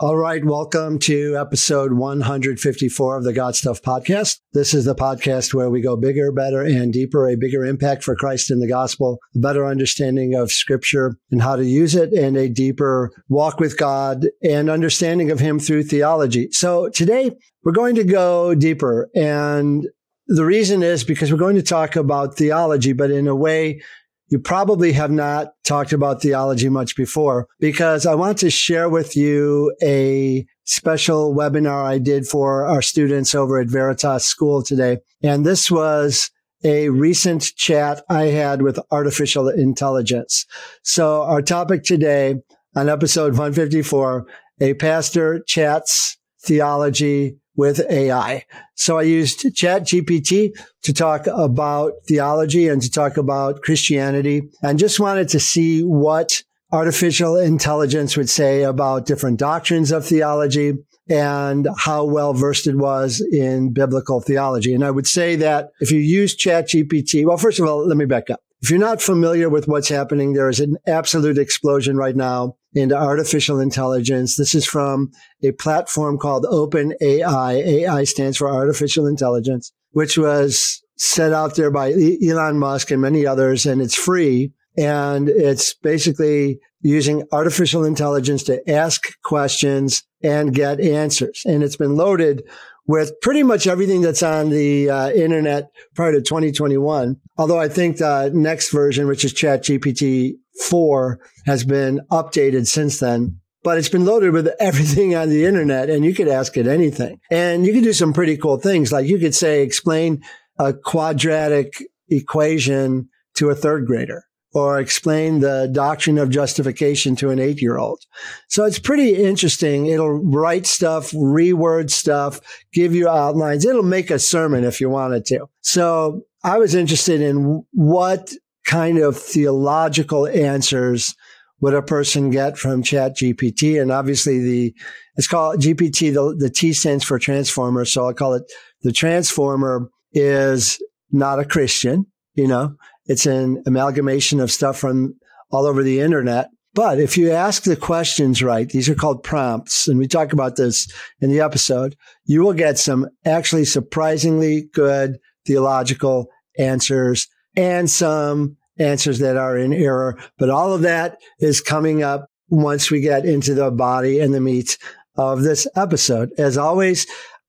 [0.00, 0.44] All right.
[0.44, 4.38] Welcome to episode 154 of the God Stuff podcast.
[4.52, 8.14] This is the podcast where we go bigger, better, and deeper, a bigger impact for
[8.14, 12.36] Christ in the gospel, a better understanding of scripture and how to use it, and
[12.36, 16.46] a deeper walk with God and understanding of Him through theology.
[16.52, 17.32] So today
[17.64, 19.10] we're going to go deeper.
[19.16, 19.88] And
[20.28, 23.82] the reason is because we're going to talk about theology, but in a way
[24.28, 29.16] you probably have not talked about theology much before because I want to share with
[29.16, 34.98] you a special webinar I did for our students over at Veritas School today.
[35.22, 36.30] And this was
[36.62, 40.44] a recent chat I had with artificial intelligence.
[40.82, 42.36] So our topic today
[42.76, 44.26] on episode 154,
[44.60, 48.44] a pastor chats theology with AI.
[48.76, 50.52] So I used Chat GPT
[50.84, 56.44] to talk about theology and to talk about Christianity and just wanted to see what
[56.70, 60.74] artificial intelligence would say about different doctrines of theology
[61.10, 64.72] and how well versed it was in biblical theology.
[64.72, 67.96] And I would say that if you use Chat GPT, well, first of all, let
[67.96, 68.40] me back up.
[68.60, 72.96] If you're not familiar with what's happening, there is an absolute explosion right now into
[72.96, 74.36] artificial intelligence.
[74.36, 75.10] This is from
[75.44, 77.64] a platform called OpenAI.
[77.64, 83.24] AI stands for artificial intelligence, which was set out there by Elon Musk and many
[83.24, 84.52] others, and it's free.
[84.76, 91.42] And it's basically using artificial intelligence to ask questions and get answers.
[91.44, 92.42] And it's been loaded
[92.88, 97.16] with pretty much everything that's on the uh, internet prior to 2021.
[97.36, 103.38] Although I think the next version, which is ChatGPT 4, has been updated since then.
[103.62, 107.20] But it's been loaded with everything on the internet and you could ask it anything.
[107.30, 108.90] And you can do some pretty cool things.
[108.90, 110.22] Like you could say, explain
[110.58, 111.74] a quadratic
[112.08, 114.24] equation to a third grader
[114.58, 118.00] or explain the doctrine of justification to an eight year old.
[118.48, 119.86] So it's pretty interesting.
[119.86, 122.40] It'll write stuff, reword stuff,
[122.72, 123.64] give you outlines.
[123.64, 125.46] It'll make a sermon if you wanted to.
[125.60, 128.32] So I was interested in what
[128.66, 131.14] kind of theological answers
[131.60, 133.80] would a person get from chat GPT?
[133.80, 134.74] And obviously the,
[135.16, 137.84] it's called GPT, the, the T stands for transformer.
[137.84, 138.44] So I'll call it
[138.82, 140.80] the transformer is
[141.10, 142.76] not a Christian, you know,
[143.08, 145.14] it's an amalgamation of stuff from
[145.50, 146.50] all over the internet.
[146.74, 150.56] But if you ask the questions right, these are called prompts, and we talk about
[150.56, 150.86] this
[151.20, 157.26] in the episode, you will get some actually surprisingly good theological answers
[157.56, 160.18] and some answers that are in error.
[160.38, 164.40] But all of that is coming up once we get into the body and the
[164.40, 164.78] meat
[165.16, 166.30] of this episode.
[166.38, 167.06] As always,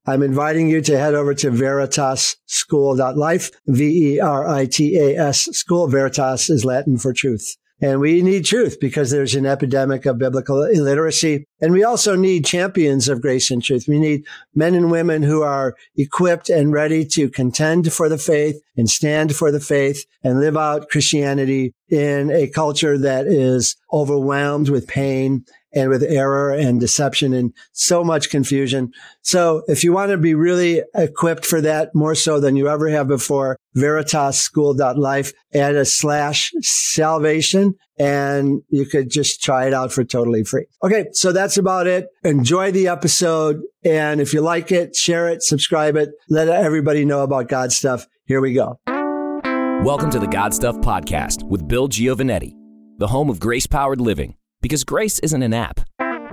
[0.09, 5.87] I'm inviting you to head over to veritasschool.life, V-E-R-I-T-A-S school.
[5.87, 7.55] Veritas is Latin for truth.
[7.81, 11.45] And we need truth because there's an epidemic of biblical illiteracy.
[11.61, 13.85] And we also need champions of grace and truth.
[13.87, 18.61] We need men and women who are equipped and ready to contend for the faith
[18.75, 24.69] and stand for the faith and live out Christianity in a culture that is overwhelmed
[24.69, 28.91] with pain and with error and deception and so much confusion.
[29.21, 32.89] So if you want to be really equipped for that more so than you ever
[32.89, 40.03] have before, veritasschool.life, add a slash salvation and you could just try it out for
[40.03, 40.65] totally free.
[40.83, 41.07] Okay.
[41.11, 42.07] So that's about it.
[42.23, 43.61] Enjoy the episode.
[43.83, 48.07] And if you like it, share it, subscribe it, let everybody know about God stuff.
[48.25, 48.79] Here we go.
[49.83, 52.53] Welcome to the God Stuff Podcast with Bill Giovannetti,
[52.97, 55.79] the home of grace powered living because grace isn't an app,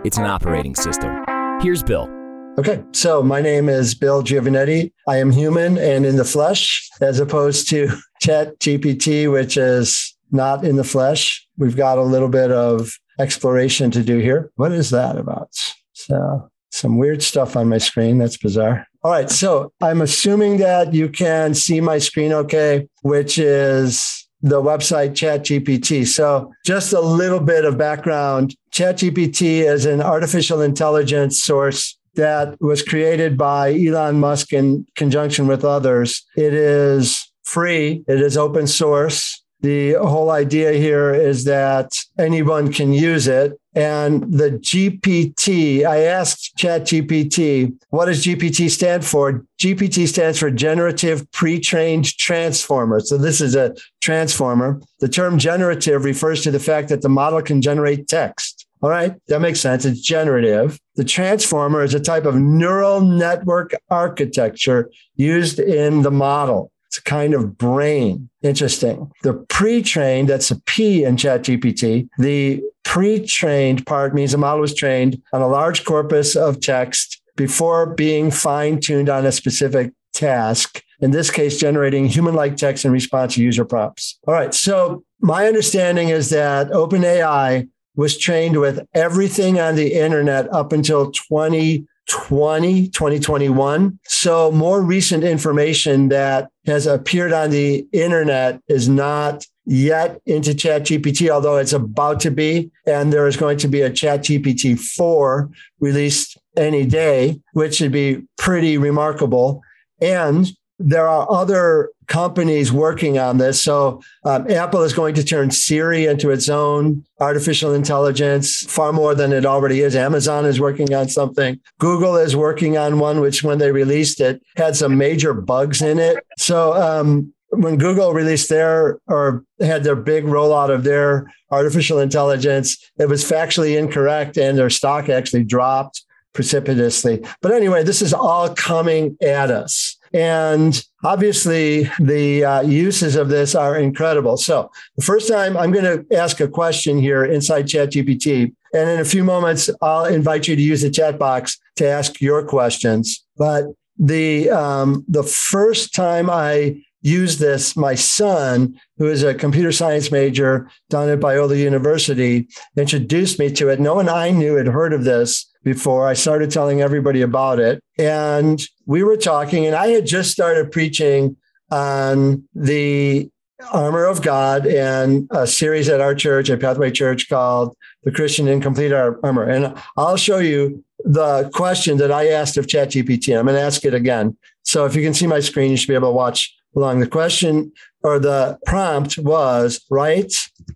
[0.04, 1.24] it's an operating system.
[1.60, 2.15] Here's Bill.
[2.58, 4.90] Okay, so my name is Bill Giovannetti.
[5.06, 7.90] I am human and in the flesh, as opposed to
[8.22, 11.46] Chat GPT, which is not in the flesh.
[11.58, 14.50] We've got a little bit of exploration to do here.
[14.56, 15.50] What is that about?
[15.92, 18.16] So, some weird stuff on my screen.
[18.16, 18.86] That's bizarre.
[19.02, 24.62] All right, so I'm assuming that you can see my screen okay, which is the
[24.62, 26.06] website ChatGPT.
[26.06, 32.82] So, just a little bit of background ChatGPT is an artificial intelligence source that was
[32.82, 36.24] created by Elon Musk in conjunction with others.
[36.36, 39.42] It is free, it is open source.
[39.60, 43.58] The whole idea here is that anyone can use it.
[43.74, 49.44] And the GPT, I asked ChatGPT, what does GPT stand for?
[49.58, 53.00] GPT stands for Generative Pre-trained Transformer.
[53.00, 54.80] So this is a transformer.
[55.00, 58.65] The term generative refers to the fact that the model can generate text.
[58.86, 59.84] All right, that makes sense.
[59.84, 60.78] It's generative.
[60.94, 66.70] The transformer is a type of neural network architecture used in the model.
[66.86, 68.30] It's a kind of brain.
[68.42, 69.10] Interesting.
[69.24, 72.08] The pre-trained, that's a P in ChatGPT.
[72.18, 77.86] The pre-trained part means the model was trained on a large corpus of text before
[77.86, 80.80] being fine-tuned on a specific task.
[81.00, 84.20] In this case, generating human-like text in response to user prompts.
[84.28, 84.54] All right.
[84.54, 91.10] So my understanding is that OpenAI was trained with everything on the internet up until
[91.10, 93.98] 2020, 2021.
[94.04, 101.28] So more recent information that has appeared on the internet is not yet into ChatGPT,
[101.28, 102.70] although it's about to be.
[102.86, 105.50] And there is going to be a ChatGPT 4
[105.80, 109.62] released any day, which would be pretty remarkable.
[110.00, 110.46] And
[110.78, 113.60] there are other companies working on this.
[113.60, 119.14] So um, Apple is going to turn Siri into its own artificial intelligence far more
[119.14, 119.96] than it already is.
[119.96, 121.58] Amazon is working on something.
[121.78, 125.98] Google is working on one, which when they released it had some major bugs in
[125.98, 126.24] it.
[126.38, 132.76] So um, when Google released their or had their big rollout of their artificial intelligence,
[132.98, 136.02] it was factually incorrect and their stock actually dropped
[136.34, 137.24] precipitously.
[137.40, 139.95] But anyway, this is all coming at us.
[140.16, 144.38] And obviously, the uh, uses of this are incredible.
[144.38, 148.54] So, the first time I'm going to ask a question here inside ChatGPT.
[148.72, 152.22] And in a few moments, I'll invite you to use the chat box to ask
[152.22, 153.26] your questions.
[153.36, 153.66] But
[153.98, 160.10] the um, the first time I used this, my son, who is a computer science
[160.10, 163.80] major down at Biola University, introduced me to it.
[163.80, 166.06] No one I knew had heard of this before.
[166.06, 167.82] I started telling everybody about it.
[167.98, 171.36] And we were talking, and I had just started preaching
[171.72, 173.28] on the
[173.72, 178.46] armor of God and a series at our church, at Pathway Church, called The Christian
[178.46, 179.42] Incomplete Armor.
[179.42, 183.36] And I'll show you the question that I asked of ChatGPT.
[183.36, 184.36] I'm going to ask it again.
[184.62, 187.00] So if you can see my screen, you should be able to watch along.
[187.00, 187.72] The question
[188.04, 190.32] or the prompt was write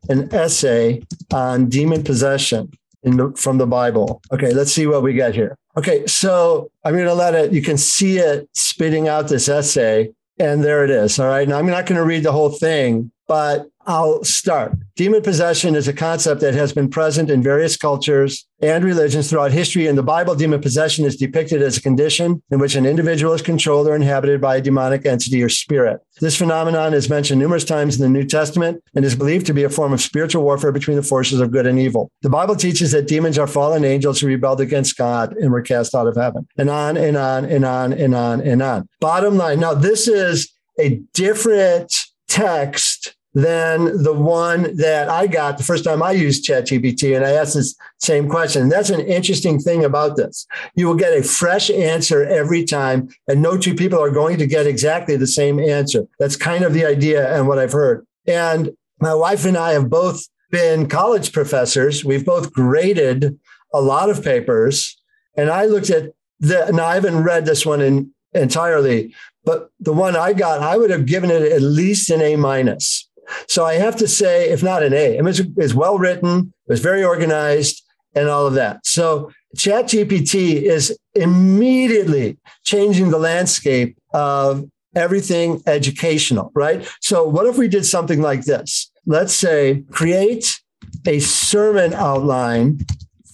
[0.09, 1.03] an essay
[1.33, 4.20] on demon possession the, from the Bible.
[4.32, 5.56] Okay, let's see what we get here.
[5.76, 10.11] Okay, so I'm going to let it, you can see it spitting out this essay,
[10.38, 11.19] and there it is.
[11.19, 14.75] All right, now I'm not going to read the whole thing, but I'll start.
[14.94, 19.53] Demon possession is a concept that has been present in various cultures and religions throughout
[19.53, 19.87] history.
[19.87, 23.41] In the Bible, demon possession is depicted as a condition in which an individual is
[23.41, 26.00] controlled or inhabited by a demonic entity or spirit.
[26.21, 29.65] This phenomenon is mentioned numerous times in the New Testament and is believed to be
[29.65, 32.11] a form of spiritual warfare between the forces of good and evil.
[32.21, 35.94] The Bible teaches that demons are fallen angels who rebelled against God and were cast
[35.94, 36.47] out of heaven.
[36.59, 38.88] And on and on and on and on and on.
[39.00, 39.59] Bottom line.
[39.59, 42.90] Now, this is a different text
[43.32, 47.55] than the one that I got the first time I used ChatGPT and I asked
[47.55, 48.62] this same question.
[48.62, 50.47] And that's an interesting thing about this.
[50.75, 54.47] You will get a fresh answer every time, and no two people are going to
[54.47, 56.06] get exactly the same answer.
[56.19, 58.05] That's kind of the idea and what I've heard.
[58.27, 62.05] And my wife and I have both been college professors.
[62.05, 63.38] We've both graded
[63.73, 65.00] a lot of papers.
[65.37, 69.93] And I looked at the, now I haven't read this one in, entirely, but the
[69.93, 73.09] one I got, I would have given it at least an A minus
[73.49, 76.53] so I have to say, if not an A, it was, it was well written,
[76.67, 77.82] it was very organized,
[78.15, 78.85] and all of that.
[78.85, 86.88] So ChatGPT is immediately changing the landscape of everything educational, right?
[87.00, 88.91] So what if we did something like this?
[89.06, 90.61] Let's say create
[91.06, 92.81] a sermon outline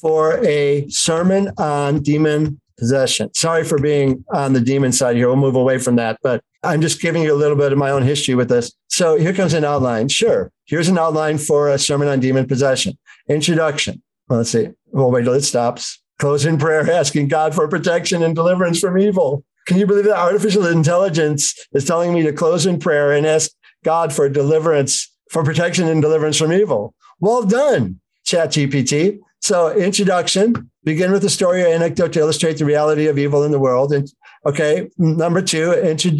[0.00, 3.32] for a sermon on demon possession.
[3.34, 5.28] Sorry for being on the demon side here.
[5.28, 7.90] We'll move away from that, but I'm just giving you a little bit of my
[7.90, 8.72] own history with this.
[8.88, 10.08] So here comes an outline.
[10.08, 10.50] Sure.
[10.64, 12.98] Here's an outline for a sermon on demon possession.
[13.28, 14.02] Introduction.
[14.28, 14.68] Well, let's see.
[14.86, 16.02] Well, wait till it stops.
[16.18, 19.44] Close in prayer, asking God for protection and deliverance from evil.
[19.66, 23.50] Can you believe that artificial intelligence is telling me to close in prayer and ask
[23.84, 26.94] God for deliverance, for protection and deliverance from evil?
[27.20, 29.18] Well done, ChatGPT.
[29.40, 33.52] So, introduction, begin with a story or anecdote to illustrate the reality of evil in
[33.52, 33.92] the world.
[33.92, 34.10] And
[34.46, 35.72] okay, number two,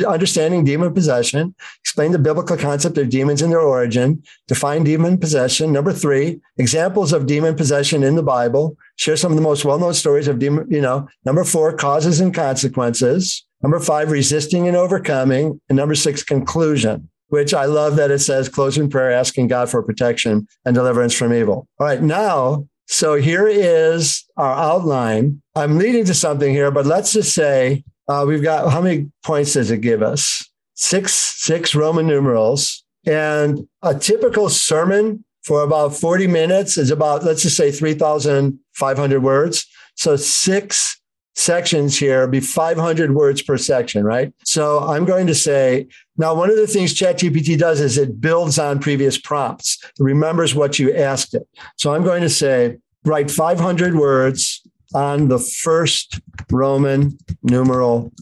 [0.07, 5.73] understanding demon possession, explain the biblical concept of demons and their origin, define demon possession.
[5.73, 9.95] Number three, examples of demon possession in the Bible, share some of the most well-known
[9.95, 11.09] stories of demon, you know.
[11.25, 13.47] Number four, causes and consequences.
[13.63, 15.61] Number five, resisting and overcoming.
[15.69, 19.69] And number six, conclusion which I love that it says close in prayer, asking God
[19.69, 21.67] for protection and deliverance from evil.
[21.81, 25.43] All right, now so here is our outline.
[25.55, 29.55] I'm leading to something here, but let's just say uh, we've got how many points
[29.55, 30.49] does it give us?
[30.75, 32.85] Six, six Roman numerals.
[33.07, 39.67] And a typical sermon for about 40 minutes is about, let's just say 3,500 words.
[39.95, 41.01] So six
[41.37, 44.33] sections here, be 500 words per section, right?
[44.45, 45.87] So I'm going to say,
[46.17, 50.55] now, one of the things ChatGPT does is it builds on previous prompts, it remembers
[50.55, 51.47] what you asked it.
[51.77, 58.13] So I'm going to say, write 500 words on the first Roman numeral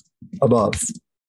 [0.40, 0.80] above.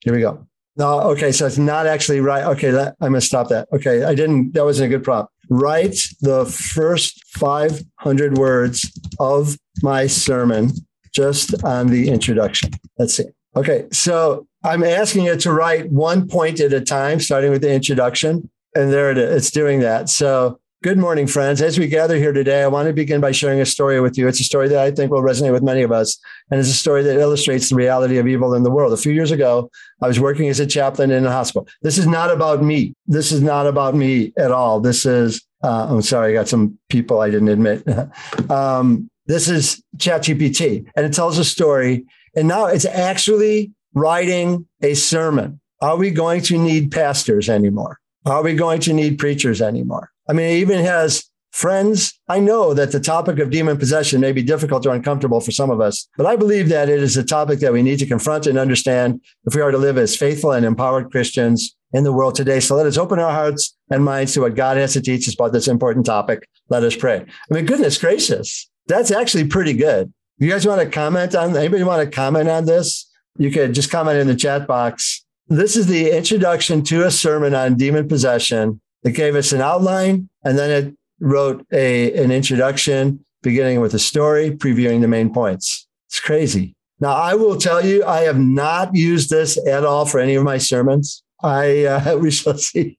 [0.02, 0.46] Here we go.
[0.78, 2.44] No, okay, so it's not actually right.
[2.44, 3.68] Okay, that, I'm going to stop that.
[3.72, 5.32] Okay, I didn't, that wasn't a good prompt.
[5.50, 10.72] Write the first 500 words of my sermon
[11.14, 12.72] just on the introduction.
[13.00, 13.26] Let's see.
[13.56, 17.72] Okay, so I'm asking it to write one point at a time, starting with the
[17.72, 18.50] introduction.
[18.76, 19.36] And there it is.
[19.38, 20.10] It's doing that.
[20.10, 21.64] So Good morning, friends.
[21.64, 24.28] As we gather here today, I want to begin by sharing a story with you.
[24.28, 26.16] It's a story that I think will resonate with many of us,
[26.52, 28.94] and it's a story that illustrates the reality of evil in the world.
[28.94, 29.72] A few years ago,
[30.04, 31.68] I was working as a chaplain in a hospital.
[31.82, 32.94] This is not about me.
[33.08, 34.80] This is not about me at all.
[34.80, 37.84] This is, uh, I'm sorry, I got some people I didn't admit.
[38.52, 42.06] um, this is ChatGPT, and it tells a story.
[42.36, 45.60] And now it's actually writing a sermon.
[45.82, 47.98] Are we going to need pastors anymore?
[48.28, 50.12] Are we going to need preachers anymore?
[50.30, 52.20] I mean, it even has friends.
[52.28, 55.70] I know that the topic of demon possession may be difficult or uncomfortable for some
[55.70, 58.46] of us, but I believe that it is a topic that we need to confront
[58.46, 62.36] and understand if we are to live as faithful and empowered Christians in the world
[62.36, 62.60] today.
[62.60, 65.34] So let us open our hearts and minds to what God has to teach us
[65.34, 66.46] about this important topic.
[66.68, 67.22] Let us pray.
[67.22, 70.12] I mean, goodness gracious, that's actually pretty good.
[70.38, 73.10] You guys want to comment on anybody want to comment on this?
[73.38, 75.26] You could just comment in the chat box.
[75.48, 80.28] This is the introduction to a sermon on demon possession it gave us an outline
[80.44, 85.88] and then it wrote a, an introduction beginning with a story, previewing the main points.
[86.10, 86.76] It's crazy.
[87.00, 90.44] Now, I will tell you, I have not used this at all for any of
[90.44, 91.24] my sermons.
[91.44, 92.98] I uh, we shall see.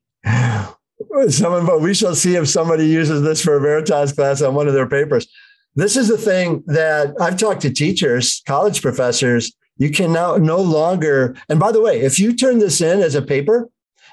[1.29, 4.69] Someone, but we shall see if somebody uses this for a Veritas class on one
[4.69, 5.27] of their papers.
[5.75, 9.53] This is the thing that I've talked to teachers, college professors.
[9.79, 11.37] You can now no longer.
[11.49, 13.69] And by the way, if you turn this in as a paper,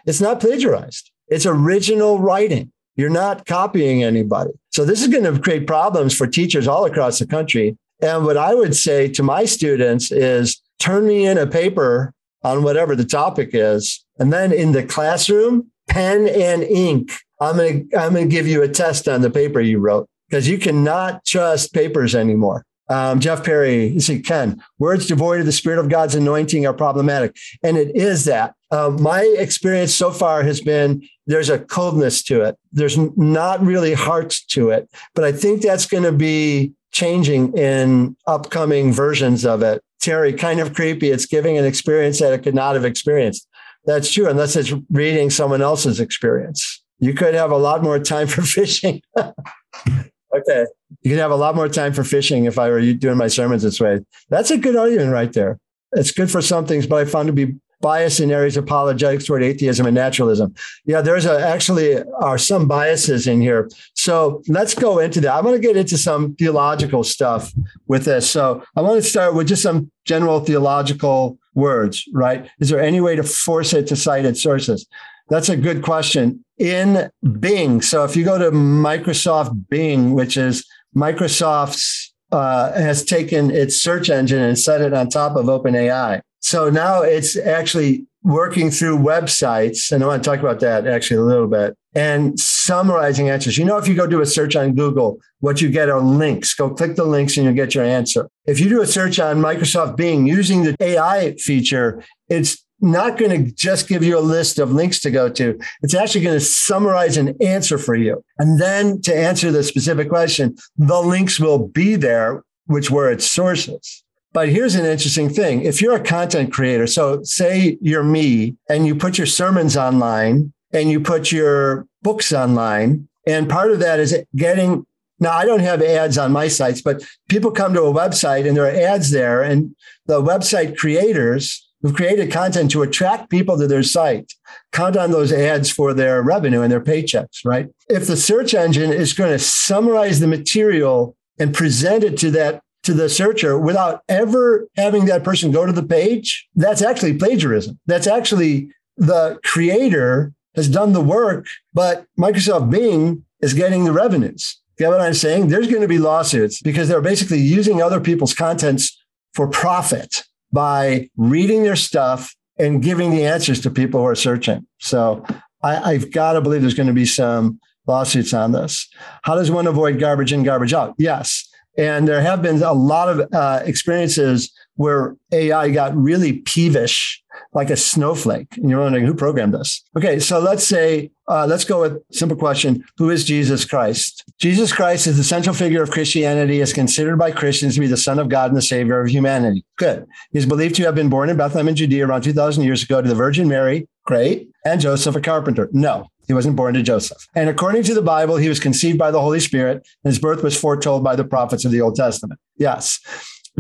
[0.06, 1.12] it's not plagiarized.
[1.34, 2.72] It's original writing.
[2.96, 4.52] You're not copying anybody.
[4.72, 7.76] So this is going to create problems for teachers all across the country.
[8.02, 12.14] And what I would say to my students is turn me in a paper
[12.44, 14.06] on whatever the topic is.
[14.20, 17.12] And then in the classroom, pen and ink.
[17.42, 20.08] I'm going to, I'm going to give you a test on the paper you wrote
[20.30, 22.64] because you cannot trust papers anymore.
[22.90, 26.74] Um, Jeff Perry, you see, Ken, words devoid of the Spirit of God's anointing are
[26.74, 27.36] problematic.
[27.64, 28.56] And it is that.
[28.72, 32.58] Um, my experience so far has been there's a coldness to it.
[32.72, 34.90] There's not really heart to it.
[35.16, 39.82] But I think that's going to be changing in upcoming versions of it.
[40.02, 41.10] Terry, kind of creepy.
[41.12, 43.48] It's giving an experience that it could not have experienced.
[43.86, 46.84] That's true, unless it's reading someone else's experience.
[47.00, 49.02] You could have a lot more time for fishing.
[50.36, 50.66] Okay.
[51.02, 53.64] You could have a lot more time for fishing if I were doing my sermons
[53.64, 54.00] this way.
[54.30, 55.60] That's a good argument right there.
[55.94, 59.26] It's good for some things, but I found to be biased in areas of apologetics
[59.26, 60.56] toward atheism and naturalism.
[60.86, 63.70] Yeah, there's a, actually are some biases in here.
[63.94, 65.34] So let's go into that.
[65.34, 67.52] I want to get into some theological stuff
[67.88, 68.28] with this.
[68.28, 72.50] So I want to start with just some general theological words, right?
[72.60, 74.88] Is there any way to force it to cite its sources?
[75.30, 76.44] That's a good question.
[76.58, 80.66] In Bing, so if you go to Microsoft Bing, which is
[80.96, 86.20] Microsoft's uh, has taken its search engine and set it on top of OpenAI.
[86.40, 91.18] So now it's actually working through websites, and I want to talk about that actually
[91.18, 93.58] a little bit, and summarizing answers.
[93.58, 96.56] You know, if you go do a search on Google, what you get are links.
[96.56, 98.28] Go click the links and you'll get your answer.
[98.46, 103.46] If you do a search on Microsoft Bing using the AI feature, it's not going
[103.46, 105.58] to just give you a list of links to go to.
[105.82, 108.24] It's actually going to summarize an answer for you.
[108.38, 113.26] And then to answer the specific question, the links will be there, which were its
[113.26, 114.04] sources.
[114.34, 115.64] But here's an interesting thing.
[115.64, 120.52] If you're a content creator, so say you're me and you put your sermons online
[120.74, 124.86] and you put your books online, and part of that is getting
[125.20, 128.58] now, I don't have ads on my sites, but people come to a website and
[128.58, 129.74] there are ads there, and
[130.06, 134.34] the website creators who've created content to attract people to their site
[134.72, 137.70] count on those ads for their revenue and their paychecks, right?
[137.90, 142.62] If the search engine is going to summarize the material and present it to that
[142.84, 147.80] to the searcher without ever having that person go to the page, that's actually plagiarism.
[147.86, 154.60] That's actually the creator has done the work, but Microsoft Bing is getting the revenues.
[154.78, 155.48] Get what I'm saying?
[155.48, 159.00] There's going to be lawsuits because they're basically using other people's contents
[159.34, 164.66] for profit by reading their stuff and giving the answers to people who are searching.
[164.78, 165.26] So
[165.64, 168.88] I, have got to believe there's going to be some lawsuits on this.
[169.24, 170.94] How does one avoid garbage in, garbage out?
[170.98, 171.50] Yes.
[171.78, 177.23] And there have been a lot of uh, experiences where AI got really peevish,
[177.54, 178.58] like a snowflake.
[178.58, 179.84] And you're wondering who programmed this?
[179.98, 184.24] Okay, so let's say, uh, let's go with simple question Who is Jesus Christ?
[184.40, 187.98] Jesus Christ is the central figure of Christianity, is considered by Christians to be the
[187.98, 189.64] Son of God and the Savior of humanity.
[189.78, 190.06] Good.
[190.32, 193.08] He's believed to have been born in Bethlehem in Judea around 2,000 years ago to
[193.08, 195.70] the Virgin Mary, great, and Joseph, a carpenter.
[195.72, 197.28] No, he wasn't born to Joseph.
[197.36, 200.44] And according to the Bible, he was conceived by the Holy Spirit, and his birth
[200.44, 202.40] was foretold by the prophets of the Old Testament.
[202.58, 203.00] Yes.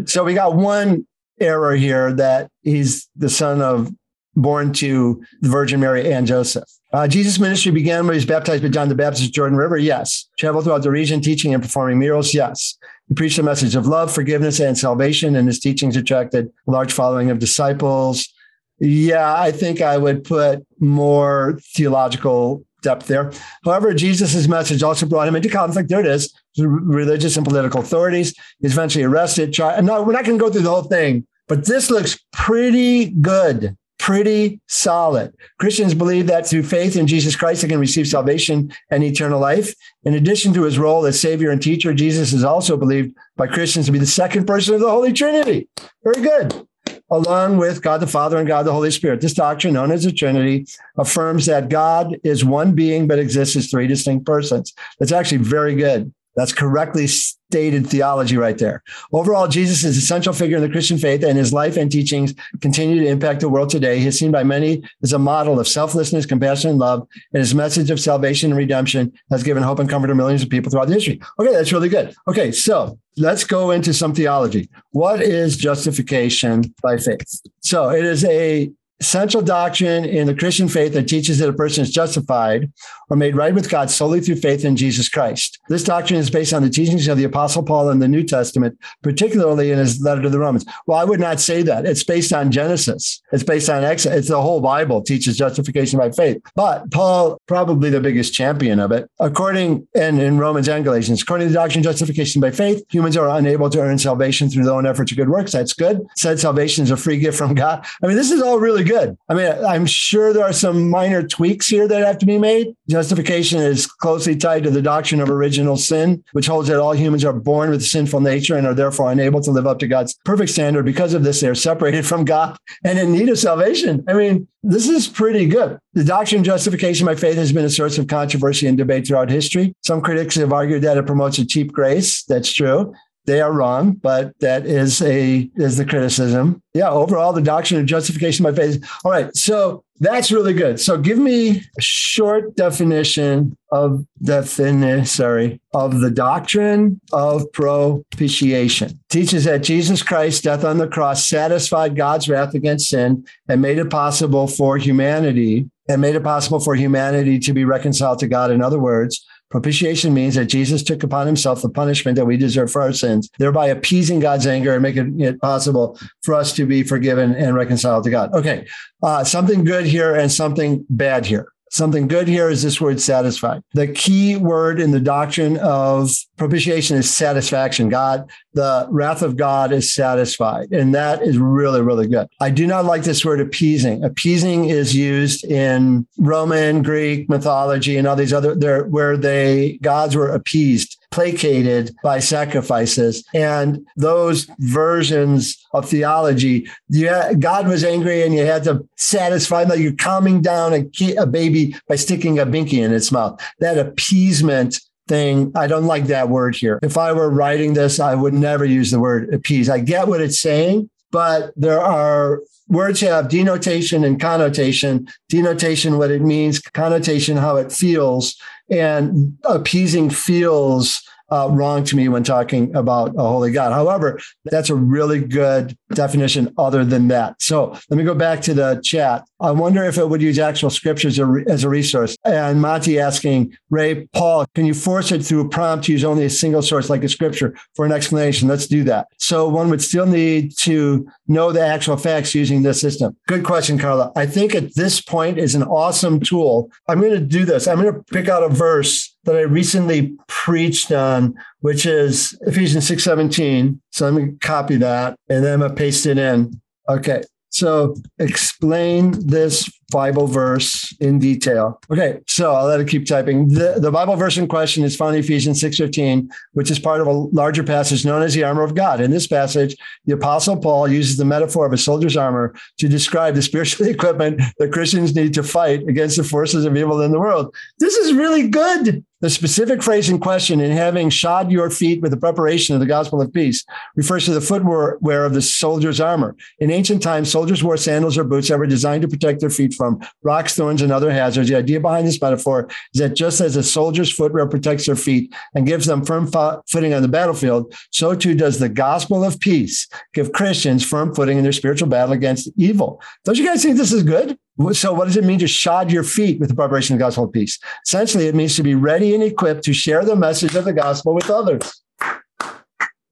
[0.05, 1.05] So we got one
[1.39, 3.91] error here that he's the son of
[4.35, 6.67] born to the Virgin Mary and Joseph.
[6.91, 9.77] Uh, Jesus' ministry began when he was baptized by John the Baptist Jordan River.
[9.77, 10.29] Yes.
[10.37, 12.33] Traveled throughout the region, teaching and performing miracles.
[12.33, 12.77] Yes.
[13.07, 16.93] He preached a message of love, forgiveness, and salvation, and his teachings attracted a large
[16.93, 18.31] following of disciples.
[18.79, 23.31] Yeah, I think I would put more theological depth there.
[23.65, 25.89] However, Jesus' message also brought him into conflict.
[25.89, 26.33] There it is.
[26.57, 28.35] Religious and political authorities.
[28.59, 29.53] He's eventually arrested.
[29.53, 29.83] Tried.
[29.83, 33.75] No, we're not going to go through the whole thing, but this looks pretty good,
[33.97, 35.33] pretty solid.
[35.59, 39.73] Christians believe that through faith in Jesus Christ, they can receive salvation and eternal life.
[40.03, 43.87] In addition to his role as Savior and teacher, Jesus is also believed by Christians
[43.87, 45.67] to be the second person of the Holy Trinity.
[46.03, 46.67] Very good
[47.13, 49.21] along with God the Father and God the Holy Spirit.
[49.21, 50.65] This doctrine, known as the Trinity,
[50.97, 54.73] affirms that God is one being but exists as three distinct persons.
[54.99, 56.11] That's actually very good.
[56.35, 57.07] That's correctly
[57.53, 58.81] stated theology right there.
[59.11, 62.33] Overall, Jesus is a central figure in the Christian faith, and his life and teachings
[62.61, 63.99] continue to impact the world today.
[63.99, 67.91] He's seen by many as a model of selflessness, compassion, and love, and his message
[67.91, 71.21] of salvation and redemption has given hope and comfort to millions of people throughout history.
[71.37, 72.15] Okay, that's really good.
[72.27, 74.67] Okay, so let's go into some theology.
[74.89, 77.39] What is justification by faith?
[77.61, 81.83] So it is a central doctrine in the Christian faith that teaches that a person
[81.83, 82.71] is justified
[83.09, 85.59] or made right with God solely through faith in Jesus Christ.
[85.69, 88.79] This doctrine is based on the teachings of the Apostle Paul in the New Testament,
[89.01, 90.65] particularly in his letter to the Romans.
[90.87, 91.85] Well, I would not say that.
[91.85, 93.21] It's based on Genesis.
[93.31, 94.19] It's based on Exodus.
[94.19, 96.41] It's the whole Bible teaches justification by faith.
[96.55, 101.47] But Paul, probably the biggest champion of it, according and in Romans and Galatians, according
[101.47, 104.73] to the doctrine of justification by faith, humans are unable to earn salvation through their
[104.73, 105.51] own efforts or good works.
[105.51, 106.01] That's good.
[106.15, 107.85] Said salvation is a free gift from God.
[108.01, 109.17] I mean, this is all really good.
[109.29, 112.75] I mean, I'm sure there are some minor tweaks here that have to be made.
[112.89, 117.25] Justification is closely tied to the doctrine of original sin, which holds that all humans
[117.25, 120.51] are born with sinful nature and are therefore unable to live up to God's perfect
[120.51, 120.85] standard.
[120.85, 124.03] Because of this, they are separated from God and in need of salvation.
[124.07, 125.77] I mean, this is pretty good.
[125.93, 129.29] The doctrine of justification by faith has been a source of controversy and debate throughout
[129.29, 129.75] history.
[129.83, 132.23] Some critics have argued that it promotes a cheap grace.
[132.23, 132.93] That's true
[133.25, 136.61] they are wrong, but that is a is the criticism.
[136.73, 138.83] Yeah, overall, the doctrine of justification by faith.
[139.05, 140.79] All right, so that's really good.
[140.79, 148.99] So give me a short definition of definition, sorry, of the doctrine of propitiation.
[149.09, 153.77] Teaches that Jesus Christ's death on the cross satisfied God's wrath against sin and made
[153.77, 158.51] it possible for humanity and made it possible for humanity to be reconciled to God.
[158.51, 162.71] In other words, Propitiation means that Jesus took upon himself the punishment that we deserve
[162.71, 166.81] for our sins, thereby appeasing God's anger and making it possible for us to be
[166.81, 168.33] forgiven and reconciled to God.
[168.33, 168.65] Okay,
[169.03, 171.52] uh, something good here and something bad here.
[171.73, 173.63] Something good here is this word satisfied.
[173.73, 177.89] The key word in the doctrine of propitiation is satisfaction.
[177.89, 180.71] God, the wrath of God is satisfied.
[180.71, 182.27] And that is really, really good.
[182.39, 184.03] I do not like this word appeasing.
[184.03, 190.15] Appeasing is used in Roman, Greek mythology and all these other there where they gods
[190.15, 193.23] were appeased placated by sacrifices.
[193.35, 199.77] And those versions of theology, yeah, God was angry and you had to satisfy that
[199.77, 203.39] you're calming down a, a baby by sticking a binky in its mouth.
[203.59, 205.51] That appeasement thing.
[205.55, 206.79] I don't like that word here.
[206.81, 209.69] If I were writing this, I would never use the word appease.
[209.69, 215.07] I get what it's saying, but there are words have denotation and connotation.
[215.29, 218.35] Denotation, what it means, connotation, how it feels,
[218.79, 223.73] and appeasing feels uh, wrong to me when talking about a holy God.
[223.73, 227.41] However, that's a really good definition other than that.
[227.41, 229.25] So let me go back to the chat.
[229.39, 232.15] I wonder if it would use actual scriptures as a resource.
[232.23, 236.25] And Monty asking, Ray, Paul, can you force it through a prompt to use only
[236.25, 238.47] a single source like a scripture for an explanation?
[238.47, 239.07] Let's do that.
[239.17, 243.17] So one would still need to know the actual facts using this system.
[243.27, 244.11] Good question, Carla.
[244.15, 246.71] I think at this point is an awesome tool.
[246.87, 247.67] I'm going to do this.
[247.67, 252.87] I'm going to pick out a verse that I recently preached on, which is Ephesians
[252.87, 253.81] 6 17.
[253.91, 256.61] So let me copy that and then I'm to paste it in.
[256.89, 257.23] Okay.
[257.49, 261.79] So explain this Bible verse in detail.
[261.89, 263.47] Okay, so I'll let it keep typing.
[263.47, 267.07] The, the Bible verse in question is found in Ephesians 6.15, which is part of
[267.07, 268.99] a larger passage known as the armor of God.
[268.99, 269.75] In this passage,
[270.05, 274.41] the Apostle Paul uses the metaphor of a soldier's armor to describe the spiritual equipment
[274.57, 277.55] that Christians need to fight against the forces of evil in the world.
[277.79, 279.05] This is really good.
[279.23, 282.85] The specific phrase in question, in having shod your feet with the preparation of the
[282.85, 283.63] gospel of peace,
[283.95, 286.35] refers to the footwear of the soldier's armor.
[286.59, 289.73] In ancient times, soldiers wore sandals or boots that were designed to protect their feet
[289.83, 291.49] from rocks, thorns, and other hazards.
[291.49, 295.33] The idea behind this metaphor is that just as a soldier's footwear protects their feet
[295.53, 296.31] and gives them firm
[296.67, 301.37] footing on the battlefield, so too does the gospel of peace give Christians firm footing
[301.37, 303.01] in their spiritual battle against evil.
[303.25, 304.37] Don't you guys think this is good?
[304.71, 307.25] So, what does it mean to shod your feet with the preparation of the gospel
[307.25, 307.59] of peace?
[307.85, 311.13] Essentially, it means to be ready and equipped to share the message of the gospel
[311.13, 311.81] with others.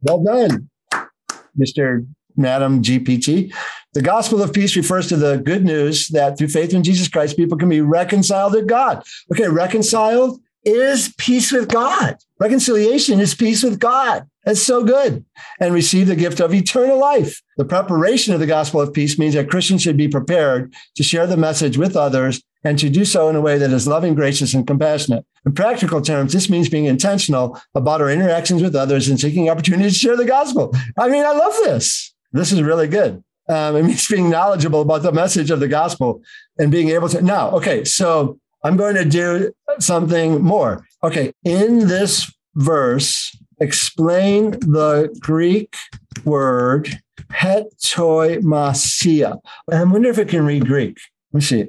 [0.02, 0.70] Well done,
[1.60, 2.06] Mr.
[2.38, 3.52] Madam GPT.
[3.94, 7.36] The gospel of peace refers to the good news that through faith in Jesus Christ,
[7.36, 9.04] people can be reconciled to God.
[9.34, 12.16] Okay, reconciled is peace with God.
[12.40, 14.28] Reconciliation is peace with God.
[14.46, 15.26] That's so good.
[15.60, 17.42] And receive the gift of eternal life.
[17.58, 21.28] The preparation of the gospel of peace means that Christians should be prepared to share
[21.28, 24.54] the message with others and to do so in a way that is loving, gracious,
[24.54, 25.26] and compassionate.
[25.46, 29.94] In practical terms, this means being intentional about our interactions with others and seeking opportunities
[29.94, 30.74] to share the gospel.
[30.98, 32.14] I mean, I love this.
[32.32, 33.24] This is really good.
[33.52, 36.22] Um, it means being knowledgeable about the message of the gospel
[36.58, 37.22] and being able to.
[37.22, 40.88] Now, okay, so I'm going to do something more.
[41.04, 45.76] Okay, in this verse, explain the Greek
[46.24, 49.40] word hetoimasia.
[49.72, 50.98] I wonder if it can read Greek.
[51.34, 51.62] Let me see.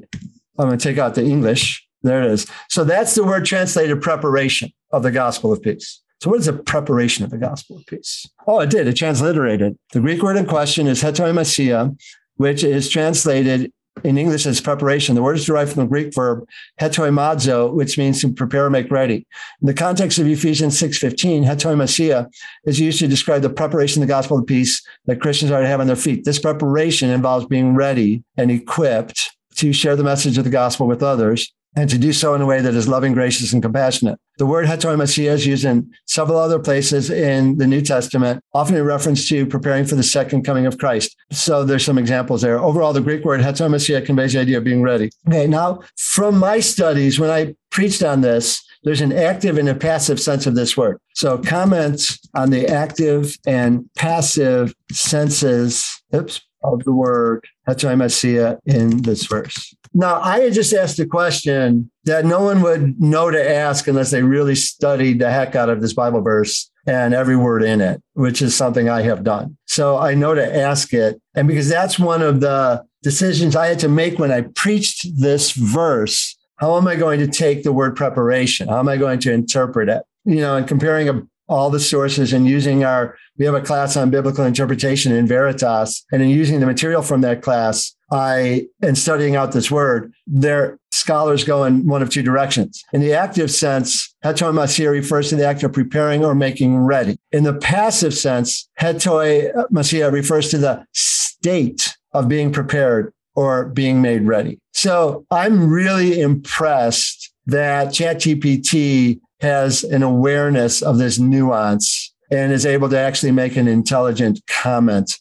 [0.58, 1.86] I'm going to take out the English.
[2.02, 2.46] There it is.
[2.68, 6.01] So that's the word translated preparation of the gospel of peace.
[6.22, 8.24] So what is the preparation of the gospel of peace?
[8.46, 8.86] Oh, it did.
[8.86, 9.76] It transliterated.
[9.92, 12.00] The Greek word in question is hetoimasia,
[12.36, 13.72] which is translated
[14.04, 15.16] in English as preparation.
[15.16, 16.46] The word is derived from the Greek verb
[16.80, 19.26] hetoimazo, which means to prepare or make ready.
[19.62, 22.28] In the context of Ephesians 6.15, hetoimasia
[22.66, 25.66] is used to describe the preparation of the gospel of peace that Christians are to
[25.66, 26.24] have on their feet.
[26.24, 31.02] This preparation involves being ready and equipped to share the message of the gospel with
[31.02, 34.18] others and to do so in a way that is loving, gracious, and compassionate.
[34.38, 38.84] The word hetoimasia is used in several other places in the New Testament, often in
[38.84, 41.16] reference to preparing for the second coming of Christ.
[41.30, 42.58] So there's some examples there.
[42.58, 45.10] Overall, the Greek word hetoimasia conveys the idea of being ready.
[45.28, 49.74] Okay, now from my studies, when I preached on this, there's an active and a
[49.74, 50.98] passive sense of this word.
[51.14, 59.26] So comments on the active and passive senses, oops, of the word hetoimasia in this
[59.26, 59.74] verse.
[59.94, 64.10] Now, I had just asked a question that no one would know to ask unless
[64.10, 68.02] they really studied the heck out of this Bible verse and every word in it,
[68.14, 69.56] which is something I have done.
[69.66, 71.20] So I know to ask it.
[71.34, 75.52] And because that's one of the decisions I had to make when I preached this
[75.52, 78.68] verse, how am I going to take the word preparation?
[78.68, 80.02] How am I going to interpret it?
[80.24, 83.96] You know, and comparing a, all the sources and using our, we have a class
[83.96, 88.94] on biblical interpretation in Veritas, and in using the material from that class, I, in
[88.94, 92.84] studying out this word, their scholars go in one of two directions.
[92.92, 97.18] In the active sense, hetoimasia refers to the act of preparing or making ready.
[97.32, 104.26] In the passive sense, hetoimasia refers to the state of being prepared or being made
[104.26, 104.58] ready.
[104.74, 112.88] So I'm really impressed that ChatGPT has an awareness of this nuance and is able
[112.90, 115.18] to actually make an intelligent comment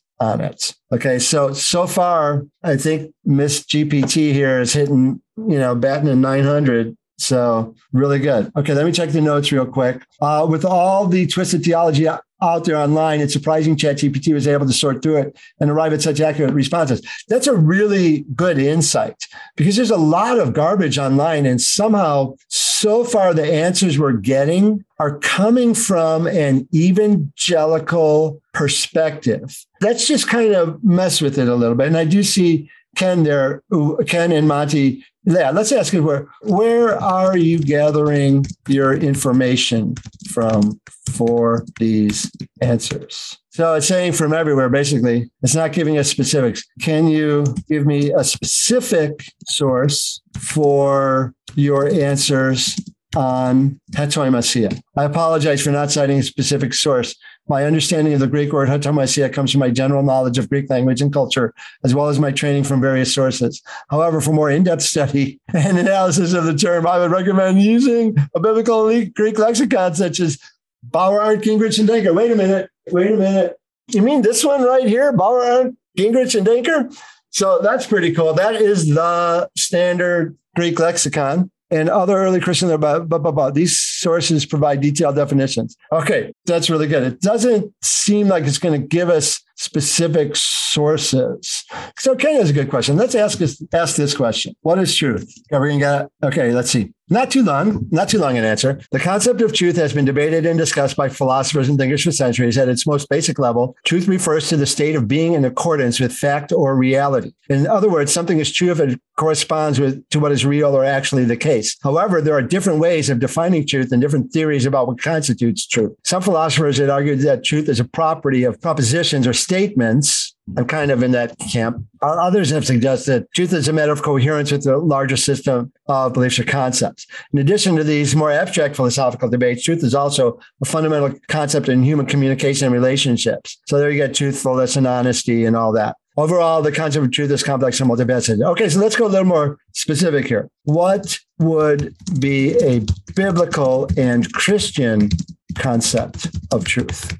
[0.93, 1.19] Okay.
[1.19, 6.95] So, so far, I think Miss GPT here is hitting, you know, batting in 900.
[7.17, 8.51] So really good.
[8.55, 8.73] Okay.
[8.73, 10.03] Let me check the notes real quick.
[10.21, 14.73] Uh, with all the twisted theology out there online, it's surprising ChatGPT was able to
[14.73, 17.01] sort through it and arrive at such accurate responses.
[17.27, 19.23] That's a really good insight
[19.55, 22.35] because there's a lot of garbage online and somehow
[22.81, 29.55] so far the answers we're getting are coming from an evangelical perspective.
[29.81, 31.85] Let's just kind of mess with it a little bit.
[31.85, 33.63] And I do see Ken there,
[34.07, 35.03] Ken and Monty.
[35.23, 39.95] Yeah, let's ask you where where are you gathering your information
[40.29, 43.37] from for these answers?
[43.51, 45.29] So it's saying from everywhere, basically.
[45.43, 46.63] It's not giving us specifics.
[46.81, 52.79] Can you give me a specific source for your answers
[53.15, 54.81] on hetoimasia?
[54.97, 57.15] I apologize for not citing a specific source.
[57.47, 61.01] My understanding of the Greek word hetoimasia comes from my general knowledge of Greek language
[61.01, 63.61] and culture, as well as my training from various sources.
[63.89, 68.39] However, for more in-depth study and analysis of the term, I would recommend using a
[68.39, 70.37] biblical Greek lexicon such as
[70.83, 72.15] Bauer, Arndt, Gingrich, and Danker.
[72.15, 72.69] Wait a minute.
[72.91, 73.57] Wait a minute.
[73.89, 76.95] You mean this one right here, Bauer, Arndt, Gingrich, and Danker?
[77.31, 78.33] So that's pretty cool.
[78.33, 83.49] That is the standard Greek lexicon and other early Christian, about, blah, blah, blah.
[83.49, 85.77] These sources provide detailed definitions.
[85.91, 87.03] Okay, that's really good.
[87.03, 90.35] It doesn't seem like it's going to give us specific
[90.71, 91.65] sources.
[91.97, 92.97] So, okay, that's a good question.
[92.97, 94.55] Let's ask this, ask this question.
[94.61, 95.31] What is truth?
[95.51, 96.11] Everyone got it?
[96.23, 96.93] Okay, let's see.
[97.11, 98.79] Not too long, not too long an answer.
[98.91, 102.57] The concept of truth has been debated and discussed by philosophers and thinkers for centuries.
[102.57, 106.13] At its most basic level, truth refers to the state of being in accordance with
[106.13, 107.33] fact or reality.
[107.49, 110.85] In other words, something is true if it corresponds with to what is real or
[110.85, 111.75] actually the case.
[111.83, 115.91] However, there are different ways of defining truth and different theories about what constitutes truth.
[116.05, 120.91] Some philosophers had argued that truth is a property of propositions or statements I'm kind
[120.91, 121.85] of in that camp.
[122.01, 126.39] Others have suggested truth is a matter of coherence with the larger system of beliefs
[126.39, 127.05] or concepts.
[127.31, 131.83] In addition to these more abstract philosophical debates, truth is also a fundamental concept in
[131.83, 133.59] human communication and relationships.
[133.67, 135.95] So there you get truthfulness and honesty and all that.
[136.17, 138.45] Overall, the concept of truth is complex and multifaceted.
[138.45, 140.49] Okay, so let's go a little more specific here.
[140.63, 142.81] What would be a
[143.15, 145.09] biblical and Christian
[145.55, 147.17] concept of truth?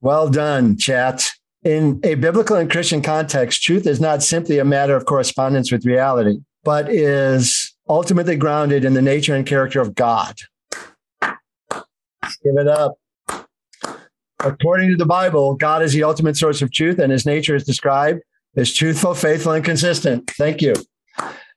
[0.00, 1.28] Well done, chat.
[1.64, 5.84] In a biblical and Christian context, truth is not simply a matter of correspondence with
[5.84, 10.36] reality, but is ultimately grounded in the nature and character of God.
[11.20, 12.96] Give it up.
[14.40, 17.64] According to the Bible, God is the ultimate source of truth, and his nature is
[17.64, 18.22] described
[18.56, 20.30] as truthful, faithful, and consistent.
[20.30, 20.74] Thank you.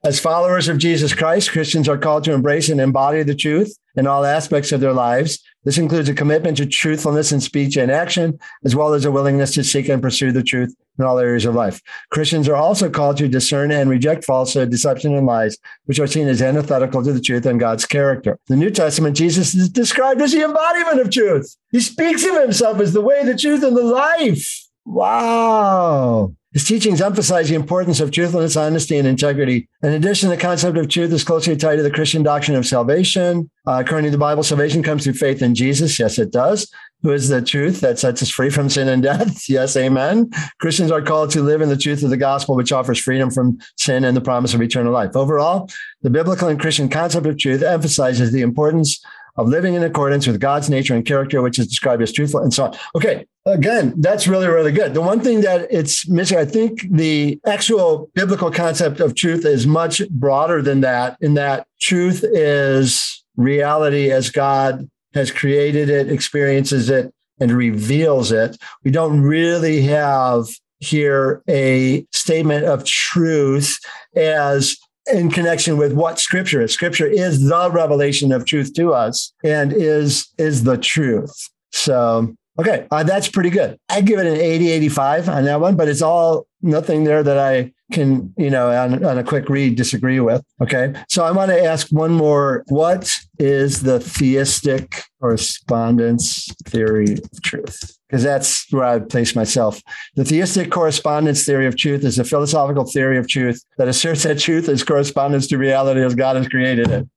[0.04, 4.08] As followers of Jesus Christ, Christians are called to embrace and embody the truth in
[4.08, 5.38] all aspects of their lives.
[5.64, 9.54] This includes a commitment to truthfulness in speech and action, as well as a willingness
[9.54, 11.80] to seek and pursue the truth in all areas of life.
[12.10, 16.28] Christians are also called to discern and reject falsehood, deception, and lies, which are seen
[16.28, 18.38] as antithetical to the truth and God's character.
[18.48, 21.56] The New Testament, Jesus is described as the embodiment of truth.
[21.70, 24.68] He speaks of himself as the way, the truth, and the life.
[24.84, 26.34] Wow.
[26.52, 29.68] His teachings emphasize the importance of truthfulness, honesty, and integrity.
[29.82, 33.50] In addition, the concept of truth is closely tied to the Christian doctrine of salvation.
[33.66, 35.98] Uh, according to the Bible, salvation comes through faith in Jesus.
[35.98, 36.70] Yes, it does.
[37.02, 39.42] Who is the truth that sets us free from sin and death?
[39.48, 40.30] Yes, amen.
[40.60, 43.58] Christians are called to live in the truth of the gospel, which offers freedom from
[43.76, 45.16] sin and the promise of eternal life.
[45.16, 45.68] Overall,
[46.02, 49.02] the biblical and Christian concept of truth emphasizes the importance
[49.36, 52.52] of living in accordance with God's nature and character, which is described as truthful and
[52.52, 52.76] so on.
[52.94, 53.26] Okay.
[53.44, 54.94] Again, that's really, really good.
[54.94, 59.66] The one thing that it's missing, I think the actual biblical concept of truth is
[59.66, 66.88] much broader than that, in that truth is reality as God has created it, experiences
[66.88, 68.56] it, and reveals it.
[68.84, 70.46] We don't really have
[70.78, 73.78] here a statement of truth
[74.16, 74.76] as
[75.12, 76.72] in connection with what scripture is.
[76.72, 81.34] Scripture is the revelation of truth to us and is is the truth.
[81.72, 83.78] So, okay, uh, that's pretty good.
[83.88, 87.38] I give it an 80 85 on that one, but it's all nothing there that
[87.38, 90.42] I can, you know, on, on a quick read disagree with.
[90.60, 90.94] Okay.
[91.08, 92.64] So I want to ask one more.
[92.68, 97.98] What is the theistic correspondence theory of truth?
[98.08, 99.80] Because that's where I place myself.
[100.14, 104.38] The theistic correspondence theory of truth is a philosophical theory of truth that asserts that
[104.38, 107.08] truth is correspondence to reality as God has created it.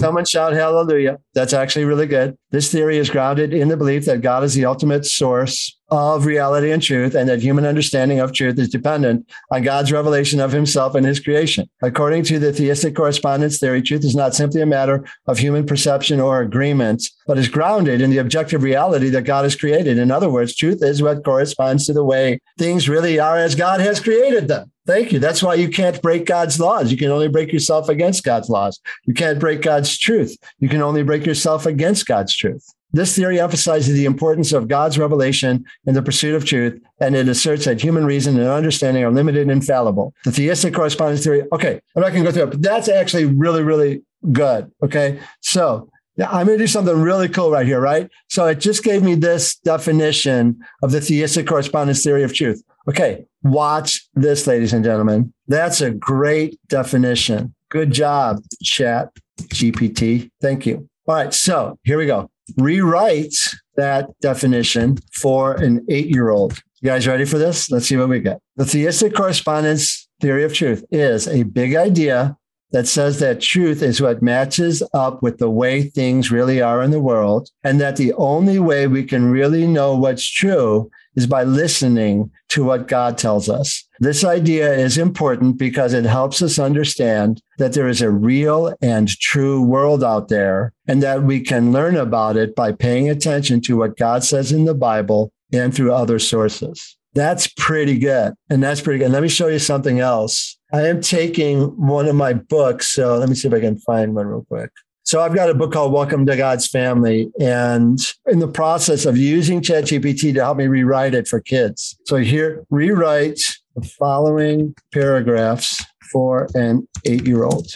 [0.00, 1.18] Someone shout hallelujah.
[1.34, 2.34] That's actually really good.
[2.52, 6.70] This theory is grounded in the belief that God is the ultimate source of reality
[6.70, 10.94] and truth, and that human understanding of truth is dependent on God's revelation of himself
[10.94, 11.68] and his creation.
[11.82, 16.18] According to the theistic correspondence theory, truth is not simply a matter of human perception
[16.18, 19.98] or agreement, but is grounded in the objective reality that God has created.
[19.98, 23.80] In other words, truth is what corresponds to the way things really are as God
[23.80, 24.72] has created them.
[24.90, 25.20] Thank you.
[25.20, 26.90] That's why you can't break God's laws.
[26.90, 28.80] You can only break yourself against God's laws.
[29.04, 30.36] You can't break God's truth.
[30.58, 32.66] You can only break yourself against God's truth.
[32.92, 37.28] This theory emphasizes the importance of God's revelation in the pursuit of truth, and it
[37.28, 40.12] asserts that human reason and understanding are limited and infallible.
[40.24, 43.26] The theistic correspondence theory, okay, I'm not going to go through it, but that's actually
[43.26, 44.72] really, really good.
[44.82, 45.20] Okay.
[45.40, 48.10] So I'm going to do something really cool right here, right?
[48.28, 52.60] So it just gave me this definition of the theistic correspondence theory of truth.
[52.88, 53.24] Okay.
[53.42, 55.32] Watch this, ladies and gentlemen.
[55.48, 57.54] That's a great definition.
[57.70, 60.30] Good job, chat GPT.
[60.40, 60.88] Thank you.
[61.06, 61.32] All right.
[61.32, 63.34] So here we go rewrite
[63.76, 66.60] that definition for an eight year old.
[66.80, 67.70] You guys ready for this?
[67.70, 68.40] Let's see what we get.
[68.56, 72.36] The theistic correspondence theory of truth is a big idea
[72.72, 76.92] that says that truth is what matches up with the way things really are in
[76.92, 80.88] the world, and that the only way we can really know what's true
[81.20, 83.84] is by listening to what God tells us.
[84.00, 89.08] This idea is important because it helps us understand that there is a real and
[89.08, 93.76] true world out there, and that we can learn about it by paying attention to
[93.76, 96.96] what God says in the Bible and through other sources.
[97.14, 98.34] That's pretty good.
[98.48, 99.10] And that's pretty good.
[99.10, 100.58] Let me show you something else.
[100.72, 102.88] I am taking one of my books.
[102.88, 104.70] So let me see if I can find one real quick.
[105.10, 109.16] So I've got a book called Welcome to God's Family, and in the process of
[109.16, 111.98] using ChatGPT to help me rewrite it for kids.
[112.06, 113.40] So here, rewrite
[113.74, 117.72] the following paragraphs for an eight-year-old.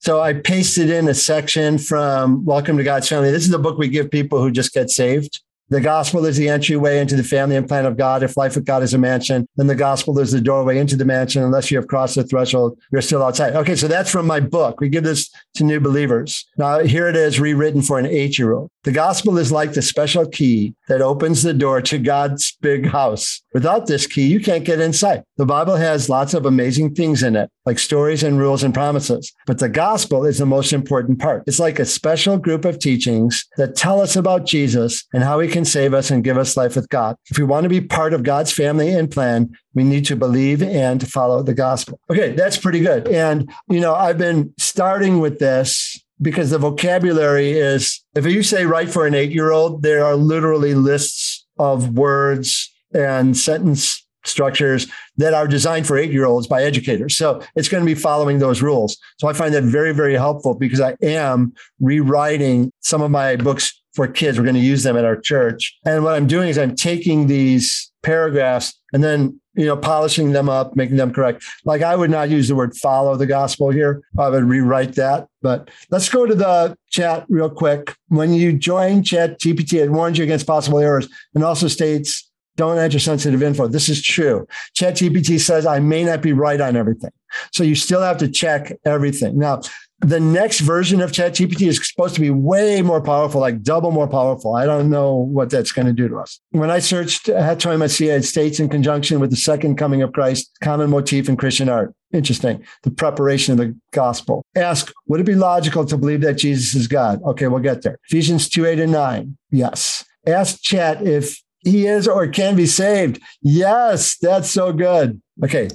[0.00, 3.30] So I pasted in a section from Welcome to God's Family.
[3.30, 5.42] This is a book we give people who just get saved.
[5.68, 8.22] The gospel is the entryway into the family and plan of God.
[8.22, 11.04] If life with God is a mansion, then the gospel is the doorway into the
[11.04, 11.42] mansion.
[11.42, 13.54] Unless you have crossed the threshold, you're still outside.
[13.56, 14.80] Okay, so that's from my book.
[14.80, 16.44] We give this to new believers.
[16.56, 18.70] Now, here it is rewritten for an eight year old.
[18.84, 23.42] The gospel is like the special key that opens the door to God's big house.
[23.52, 25.24] Without this key, you can't get inside.
[25.38, 29.32] The Bible has lots of amazing things in it, like stories and rules and promises.
[29.44, 31.42] But the gospel is the most important part.
[31.48, 35.48] It's like a special group of teachings that tell us about Jesus and how he
[35.56, 37.16] can save us and give us life with God.
[37.30, 40.62] If we want to be part of God's family and plan, we need to believe
[40.62, 41.98] and follow the gospel.
[42.10, 43.08] Okay, that's pretty good.
[43.08, 48.66] And, you know, I've been starting with this because the vocabulary is, if you say
[48.66, 54.86] write for an eight year old, there are literally lists of words and sentence structures
[55.16, 57.16] that are designed for eight year olds by educators.
[57.16, 58.98] So it's going to be following those rules.
[59.18, 63.80] So I find that very, very helpful because I am rewriting some of my books
[63.96, 64.38] for kids.
[64.38, 65.76] We're going to use them at our church.
[65.84, 70.48] And what I'm doing is I'm taking these paragraphs and then you know polishing them
[70.48, 71.44] up making them correct.
[71.64, 74.02] Like i would not use the word follow the gospel here.
[74.16, 75.26] I would rewrite that.
[75.42, 77.96] But let's go to the chat real quick.
[78.08, 82.78] When you join chat gpt it warns you against possible errors and also states don't
[82.78, 83.66] enter sensitive info.
[83.66, 84.46] This is true.
[84.74, 87.10] Chat gpt says i may not be right on everything.
[87.52, 89.36] So you still have to check everything.
[89.36, 89.62] Now
[90.06, 94.06] the next version of ChatGPT is supposed to be way more powerful, like double more
[94.06, 94.54] powerful.
[94.54, 96.38] I don't know what that's going to do to us.
[96.50, 100.90] When I searched hetoimasia, it states in conjunction with the second coming of Christ, common
[100.90, 101.92] motif in Christian art.
[102.12, 102.64] Interesting.
[102.84, 104.44] The preparation of the gospel.
[104.54, 107.20] Ask, would it be logical to believe that Jesus is God?
[107.24, 107.98] Okay, we'll get there.
[108.08, 109.36] Ephesians 2, 8 and 9.
[109.50, 110.04] Yes.
[110.24, 113.20] Ask Chat if he is or can be saved.
[113.42, 115.20] Yes, that's so good.
[115.42, 115.68] Okay.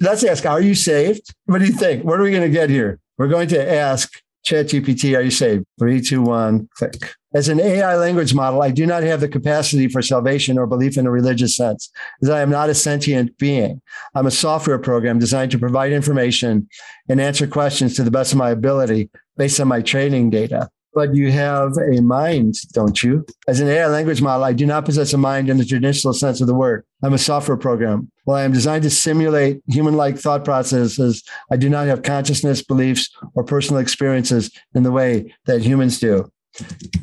[0.00, 1.32] Let's ask, are you saved?
[1.46, 2.04] What do you think?
[2.04, 2.98] What are we going to get here?
[3.18, 5.64] We're going to ask ChatGPT, are you saved?
[5.78, 7.14] Three, two, one, click.
[7.34, 10.96] As an AI language model, I do not have the capacity for salvation or belief
[10.96, 11.90] in a religious sense,
[12.22, 13.82] as I am not a sentient being.
[14.14, 16.68] I'm a software program designed to provide information
[17.08, 21.14] and answer questions to the best of my ability based on my training data but
[21.14, 23.24] you have a mind, don't you?
[23.46, 26.40] As an AI language model, I do not possess a mind in the traditional sense
[26.40, 26.84] of the word.
[27.04, 28.10] I'm a software program.
[28.28, 32.60] While I am designed to simulate human like thought processes, I do not have consciousness,
[32.62, 36.30] beliefs, or personal experiences in the way that humans do.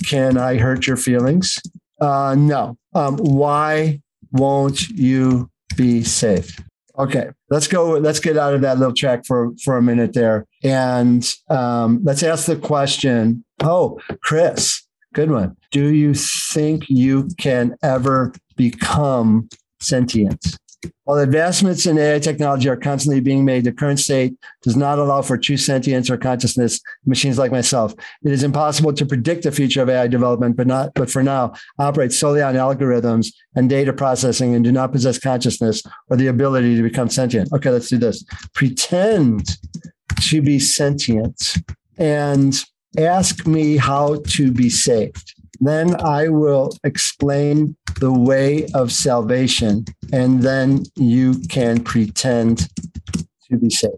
[0.06, 1.58] Can I hurt your feelings?
[2.00, 2.78] Uh, no.
[2.94, 6.62] Um, why won't you be safe?
[7.00, 7.94] Okay, let's go.
[7.94, 12.22] Let's get out of that little track for for a minute there, and um, let's
[12.22, 13.44] ask the question.
[13.64, 14.84] Oh, Chris,
[15.16, 15.58] good one.
[15.72, 20.60] Do you think you can ever become sentient?
[21.04, 25.22] While advancements in AI technology are constantly being made, the current state does not allow
[25.22, 27.94] for true sentience or consciousness machines like myself.
[28.24, 31.54] It is impossible to predict the future of AI development, but not but for now,
[31.80, 36.76] operate solely on algorithms and data processing and do not possess consciousness or the ability
[36.76, 37.52] to become sentient.
[37.54, 38.24] Okay, let's do this.
[38.54, 39.58] Pretend
[40.22, 41.56] to be sentient
[41.98, 42.64] and
[42.98, 45.36] ask me how to be saved.
[45.60, 52.70] Then I will explain the way of salvation, and then you can pretend
[53.50, 53.96] to be saved.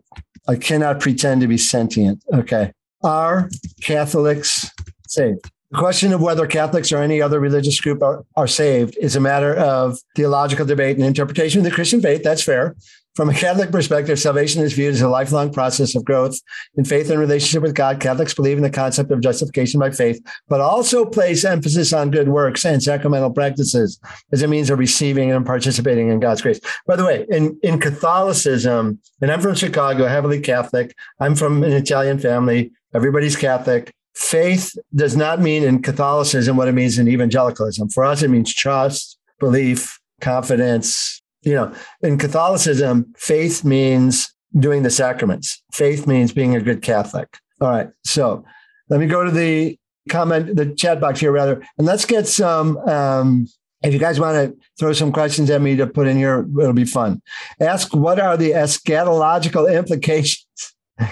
[0.47, 2.23] I cannot pretend to be sentient.
[2.33, 2.71] Okay.
[3.03, 3.49] Are
[3.81, 4.71] Catholics
[5.07, 5.49] saved?
[5.71, 9.19] The question of whether Catholics or any other religious group are, are saved is a
[9.19, 12.23] matter of theological debate and interpretation of the Christian faith.
[12.23, 12.75] That's fair.
[13.17, 16.39] From a Catholic perspective, salvation is viewed as a lifelong process of growth
[16.75, 17.99] in faith and relationship with God.
[17.99, 22.29] Catholics believe in the concept of justification by faith, but also place emphasis on good
[22.29, 23.99] works and sacramental practices
[24.31, 26.59] as a means of receiving and participating in God's grace.
[26.85, 31.73] By the way, in, in Catholicism, and I'm from Chicago, heavily Catholic, I'm from an
[31.73, 33.91] Italian family, everybody's Catholic.
[34.13, 37.89] Faith does not mean in Catholicism what it means in evangelicalism.
[37.89, 44.89] For us, it means trust, belief, confidence, you know, in Catholicism, faith means doing the
[44.89, 45.61] sacraments.
[45.71, 47.37] Faith means being a good Catholic.
[47.61, 47.89] All right.
[48.03, 48.43] So
[48.89, 49.77] let me go to the
[50.09, 52.77] comment, the chat box here, rather, and let's get some.
[52.79, 53.47] Um,
[53.83, 56.73] if you guys want to throw some questions at me to put in here, it'll
[56.73, 57.21] be fun.
[57.61, 60.45] Ask what are the eschatological implications?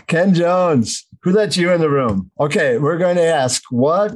[0.08, 2.32] Ken Jones, who let you in the room?
[2.40, 4.16] Okay, we're going to ask what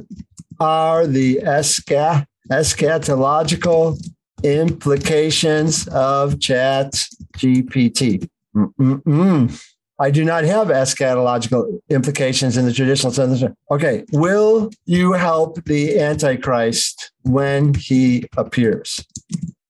[0.58, 3.96] are the eschat- eschatological
[4.44, 6.92] implications of Chat
[7.36, 8.28] GPT.
[8.54, 9.66] Mm-mm-mm.
[10.00, 13.44] I do not have eschatological implications in the traditional sense.
[13.70, 19.04] Okay, will you help the Antichrist when he appears?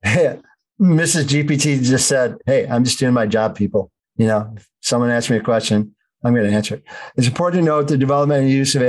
[0.04, 1.24] Mrs.
[1.24, 3.90] GPT just said, Hey, I'm just doing my job, people.
[4.16, 6.84] You know, if someone asked me a question, I'm going to answer it.
[7.16, 8.82] It's important to note the development and use of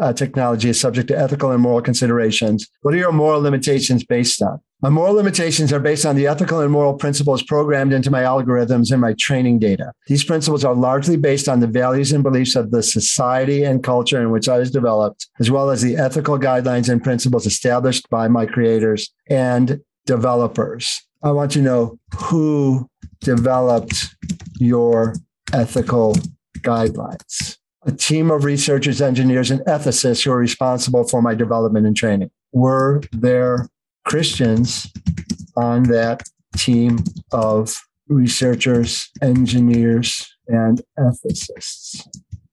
[0.00, 2.68] uh, technology is subject to ethical and moral considerations.
[2.82, 4.60] What are your moral limitations based on?
[4.80, 8.92] My moral limitations are based on the ethical and moral principles programmed into my algorithms
[8.92, 9.92] and my training data.
[10.06, 14.22] These principles are largely based on the values and beliefs of the society and culture
[14.22, 18.28] in which I was developed, as well as the ethical guidelines and principles established by
[18.28, 21.02] my creators and developers.
[21.24, 22.88] I want to know who
[23.20, 24.14] developed
[24.60, 25.16] your
[25.52, 26.14] ethical
[26.60, 31.96] guidelines a team of researchers, engineers, and ethicists who are responsible for my development and
[31.96, 32.30] training.
[32.52, 33.68] Were there
[34.04, 34.90] Christians
[35.56, 36.98] on that team
[37.32, 42.06] of researchers, engineers, and ethicists?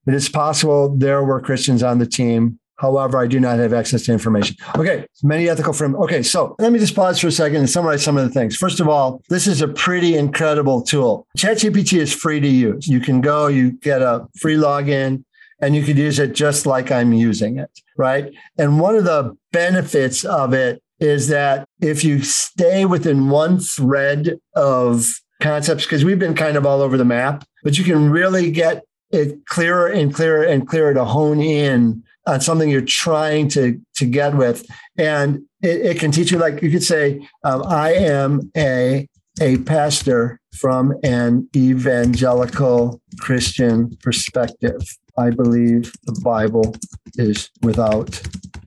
[0.06, 2.60] It is possible there were Christians on the team.
[2.78, 4.56] However, I do not have access to information.
[4.76, 6.02] Okay, many ethical framework.
[6.04, 8.56] Okay, so let me just pause for a second and summarize some of the things.
[8.56, 11.26] First of all, this is a pretty incredible tool.
[11.38, 12.86] ChatGPT is free to use.
[12.86, 15.24] You can go, you get a free login,
[15.60, 18.30] and you could use it just like I'm using it, right?
[18.58, 24.38] And one of the benefits of it is that if you stay within one thread
[24.54, 25.06] of
[25.40, 28.82] concepts, because we've been kind of all over the map, but you can really get
[29.10, 34.06] it clearer and clearer and clearer to hone in on something you're trying to to
[34.06, 34.66] get with,
[34.98, 36.38] and it, it can teach you.
[36.38, 39.08] Like you could say, um, "I am a
[39.40, 44.82] a pastor from an evangelical Christian perspective."
[45.18, 46.76] I believe the Bible
[47.14, 48.20] is without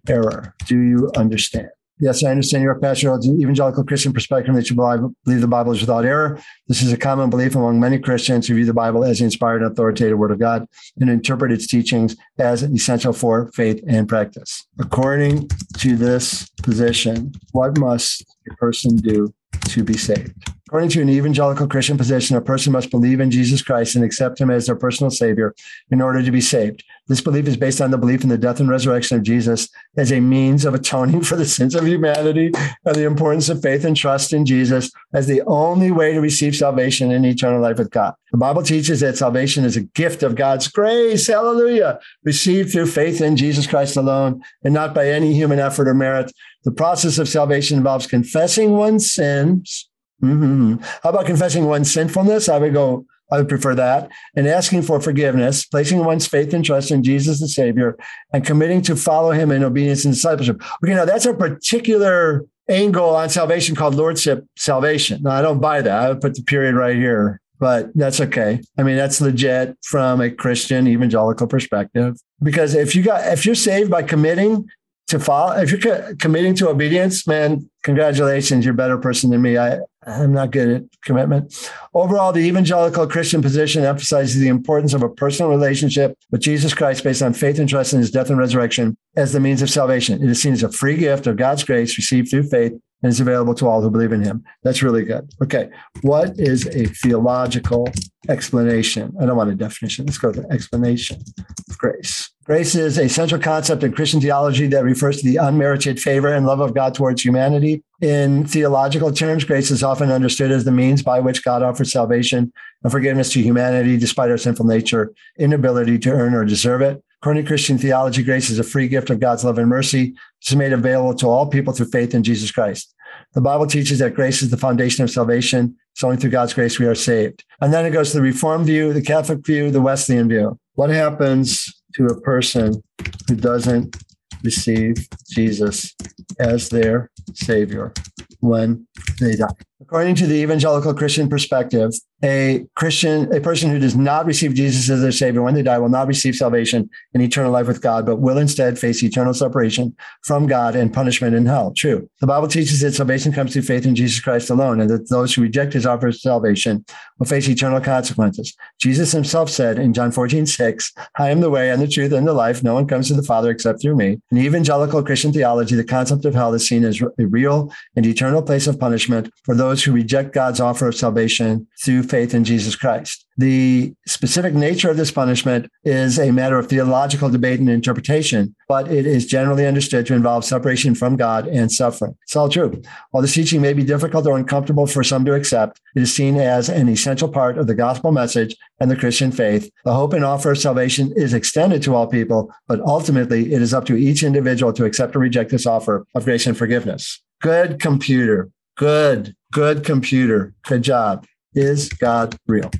[0.07, 0.55] error.
[0.65, 1.69] Do you understand?
[2.01, 6.05] Yes, I understand your pastoral evangelical Christian perspective that you believe the Bible is without
[6.05, 6.39] error.
[6.67, 9.61] This is a common belief among many Christians who view the Bible as the inspired
[9.61, 10.65] and authoritative Word of God
[10.99, 14.65] and interpret its teachings as essential for faith and practice.
[14.79, 19.33] According to this position, what must a person do
[19.65, 20.33] to be saved?
[20.69, 24.39] According to an evangelical Christian position, a person must believe in Jesus Christ and accept
[24.39, 25.55] him as their personal savior
[25.89, 26.83] in order to be saved.
[27.07, 29.67] This belief is based on the belief in the death and resurrection of Jesus
[29.97, 32.51] as a means of atoning for the sins of humanity
[32.85, 36.55] and the importance of faith and trust in Jesus as the only way to receive
[36.55, 38.13] salvation and eternal life with God.
[38.31, 43.21] The Bible teaches that salvation is a gift of God's grace, hallelujah, received through faith
[43.21, 46.31] in Jesus Christ alone and not by any human effort or merit.
[46.63, 49.89] The process of salvation involves confessing one's sins
[50.21, 50.75] Mm-hmm.
[51.03, 52.49] How about confessing one's sinfulness?
[52.49, 54.09] I would go, I would prefer that.
[54.35, 57.97] And asking for forgiveness, placing one's faith and trust in Jesus the Savior,
[58.33, 60.61] and committing to follow him in obedience and discipleship.
[60.83, 65.23] Okay, now that's a particular angle on salvation called Lordship salvation.
[65.23, 66.03] Now, I don't buy that.
[66.03, 68.61] I would put the period right here, but that's okay.
[68.77, 72.17] I mean, that's legit from a Christian evangelical perspective.
[72.41, 74.67] Because if you got if you're saved by committing
[75.07, 79.41] to follow, if you're co- committing to obedience, man, congratulations, you're a better person than
[79.41, 79.57] me.
[79.57, 81.69] I, I'm not good at commitment.
[81.93, 87.03] Overall, the evangelical Christian position emphasizes the importance of a personal relationship with Jesus Christ
[87.03, 90.23] based on faith and trust in his death and resurrection as the means of salvation.
[90.23, 93.19] It is seen as a free gift of God's grace received through faith and is
[93.19, 94.43] available to all who believe in him.
[94.63, 95.29] That's really good.
[95.43, 95.69] Okay.
[96.01, 97.89] What is a theological
[98.27, 99.13] explanation?
[99.21, 100.05] I don't want a definition.
[100.05, 101.21] Let's go to explanation
[101.69, 102.31] of grace.
[102.49, 106.47] Grace is a central concept in Christian theology that refers to the unmerited favor and
[106.47, 107.83] love of God towards humanity.
[108.01, 112.51] In theological terms, grace is often understood as the means by which God offers salvation
[112.81, 117.03] and forgiveness to humanity despite our sinful nature, inability to earn or deserve it.
[117.21, 120.55] According to Christian theology, grace is a free gift of God's love and mercy, is
[120.55, 122.95] made available to all people through faith in Jesus Christ.
[123.33, 125.77] The Bible teaches that grace is the foundation of salvation.
[125.93, 127.43] It's only through God's grace we are saved.
[127.61, 130.57] And then it goes to the Reformed view, the Catholic view, the Wesleyan view.
[130.73, 132.81] What happens to a person
[133.27, 133.95] who doesn't
[134.43, 134.95] receive
[135.29, 135.95] Jesus
[136.39, 137.93] as their Savior
[138.39, 138.87] when
[139.19, 139.47] they die?
[139.81, 144.89] According to the evangelical Christian perspective, a Christian, a person who does not receive Jesus
[144.89, 148.05] as their savior when they die will not receive salvation and eternal life with God,
[148.05, 151.71] but will instead face eternal separation from God and punishment in hell.
[151.71, 152.09] True.
[152.19, 155.33] The Bible teaches that salvation comes through faith in Jesus Christ alone, and that those
[155.33, 156.83] who reject his offer of salvation
[157.17, 158.53] will face eternal consequences.
[158.81, 162.27] Jesus himself said in John 14, 6, I am the way and the truth and
[162.27, 162.63] the life.
[162.63, 164.19] No one comes to the Father except through me.
[164.29, 168.41] In evangelical Christian theology, the concept of hell is seen as a real and eternal
[168.41, 172.43] place of punishment for those those who reject God's offer of salvation through faith in
[172.43, 173.25] Jesus Christ.
[173.37, 178.91] The specific nature of this punishment is a matter of theological debate and interpretation, but
[178.91, 182.17] it is generally understood to involve separation from God and suffering.
[182.23, 182.81] It's all true.
[183.11, 186.35] While this teaching may be difficult or uncomfortable for some to accept, it is seen
[186.37, 189.71] as an essential part of the gospel message and the Christian faith.
[189.85, 193.73] The hope and offer of salvation is extended to all people, but ultimately it is
[193.73, 197.21] up to each individual to accept or reject this offer of grace and forgiveness.
[197.41, 198.49] Good computer.
[198.75, 200.53] Good, good computer.
[200.63, 201.25] Good job.
[201.53, 202.71] Is God real?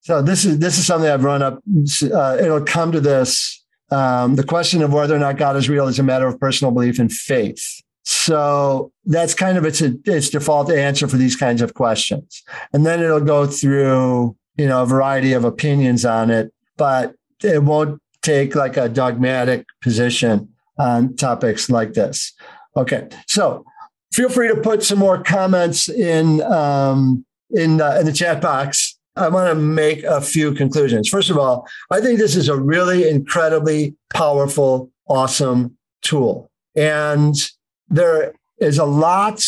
[0.00, 1.60] So this is this is something I've run up.
[2.02, 3.64] Uh, it'll come to this.
[3.90, 6.72] Um, the question of whether or not God is real is a matter of personal
[6.72, 7.82] belief and faith.
[8.04, 12.42] So that's kind of its its default answer for these kinds of questions.
[12.72, 17.64] And then it'll go through you know a variety of opinions on it, but it
[17.64, 20.48] won't take like a dogmatic position
[20.78, 22.32] on topics like this.
[22.76, 23.64] Okay, so
[24.16, 28.96] feel free to put some more comments in um, in uh, in the chat box
[29.16, 31.08] I want to make a few conclusions.
[31.08, 36.50] First of all, I think this is a really incredibly powerful, awesome tool.
[36.76, 37.34] And
[37.88, 39.42] there is a lot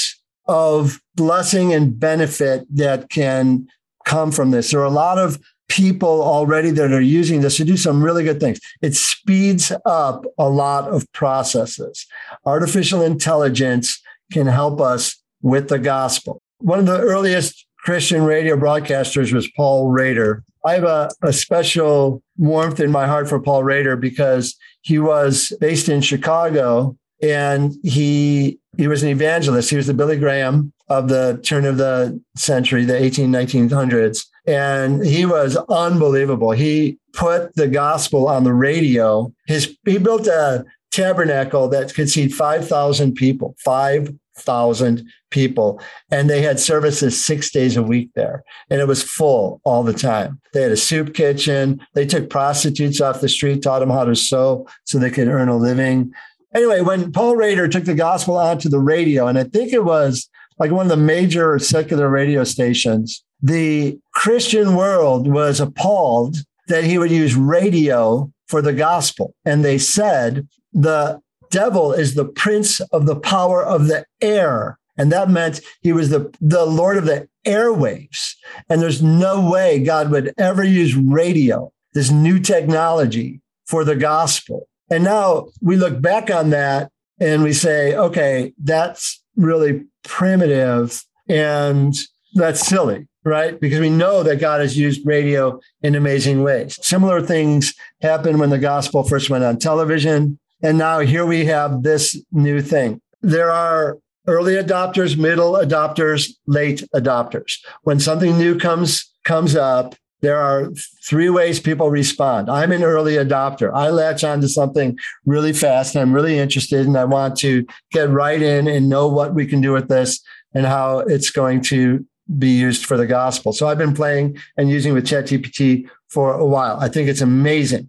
[0.46, 3.68] of blessing and benefit that can
[4.06, 4.70] come from this.
[4.70, 5.38] There are a lot of
[5.68, 8.58] people already that are using this to do some really good things.
[8.80, 12.06] It speeds up a lot of processes.
[12.46, 14.00] Artificial intelligence
[14.32, 16.40] can help us with the gospel.
[16.58, 20.42] One of the earliest Christian radio broadcasters was Paul Rader.
[20.64, 25.52] I have a, a special warmth in my heart for Paul Rader because he was
[25.60, 29.70] based in Chicago and he he was an evangelist.
[29.70, 34.24] He was the Billy Graham of the turn of the century, the 18, 1900s.
[34.46, 36.52] And he was unbelievable.
[36.52, 39.32] He put the gospel on the radio.
[39.46, 45.80] His he built a tabernacle that could seat 5,000 people, 5,000 people.
[46.10, 48.44] And they had services six days a week there.
[48.70, 50.40] And it was full all the time.
[50.52, 51.80] They had a soup kitchen.
[51.94, 55.48] They took prostitutes off the street, taught them how to sew so they could earn
[55.48, 56.12] a living.
[56.54, 60.28] Anyway, when Paul Rader took the gospel onto the radio, and I think it was
[60.58, 66.98] like one of the major secular radio stations, the Christian world was appalled that he
[66.98, 69.34] would use radio for the gospel.
[69.44, 74.78] And they said, the devil is the prince of the power of the air.
[74.96, 78.34] And that meant he was the, the Lord of the airwaves.
[78.68, 84.68] And there's no way God would ever use radio, this new technology, for the gospel.
[84.90, 86.90] And now we look back on that
[87.20, 91.94] and we say, okay, that's really primitive and
[92.34, 93.60] that's silly, right?
[93.60, 96.78] Because we know that God has used radio in amazing ways.
[96.82, 100.38] Similar things happened when the gospel first went on television.
[100.62, 103.00] And now here we have this new thing.
[103.22, 107.58] There are early adopters, middle adopters, late adopters.
[107.82, 110.70] When something new comes comes up, there are
[111.08, 112.50] three ways people respond.
[112.50, 113.72] I'm an early adopter.
[113.72, 118.10] I latch onto something really fast and I'm really interested and I want to get
[118.10, 120.20] right in and know what we can do with this
[120.54, 122.04] and how it's going to
[122.36, 123.52] be used for the gospel.
[123.52, 126.78] So I've been playing and using with ChatGPT for a while.
[126.80, 127.88] I think it's amazing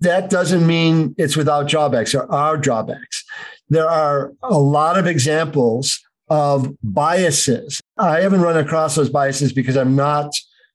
[0.00, 2.12] that doesn't mean it's without drawbacks.
[2.12, 3.24] There are drawbacks.
[3.68, 7.80] There are a lot of examples of biases.
[7.96, 10.32] I haven't run across those biases because I'm not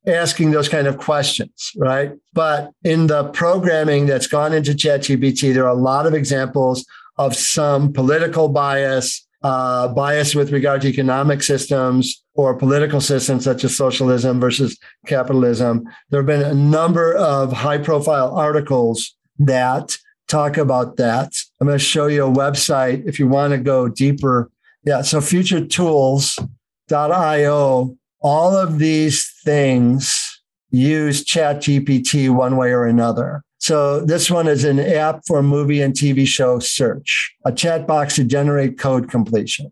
[0.07, 2.13] asking those kind of questions, right?
[2.33, 6.85] But in the programming that's gone into ChatGPT, there are a lot of examples
[7.17, 13.63] of some political bias, uh, bias with regard to economic systems or political systems such
[13.63, 14.77] as socialism versus
[15.07, 15.83] capitalism.
[16.09, 21.33] There have been a number of high profile articles that talk about that.
[21.59, 24.49] I'm going to show you a website if you want to go deeper.
[24.83, 33.43] Yeah, so futuretools.io, all of these things use ChatGPT one way or another.
[33.61, 38.15] So this one is an app for movie and TV show search, a chat box
[38.15, 39.71] to generate code completions,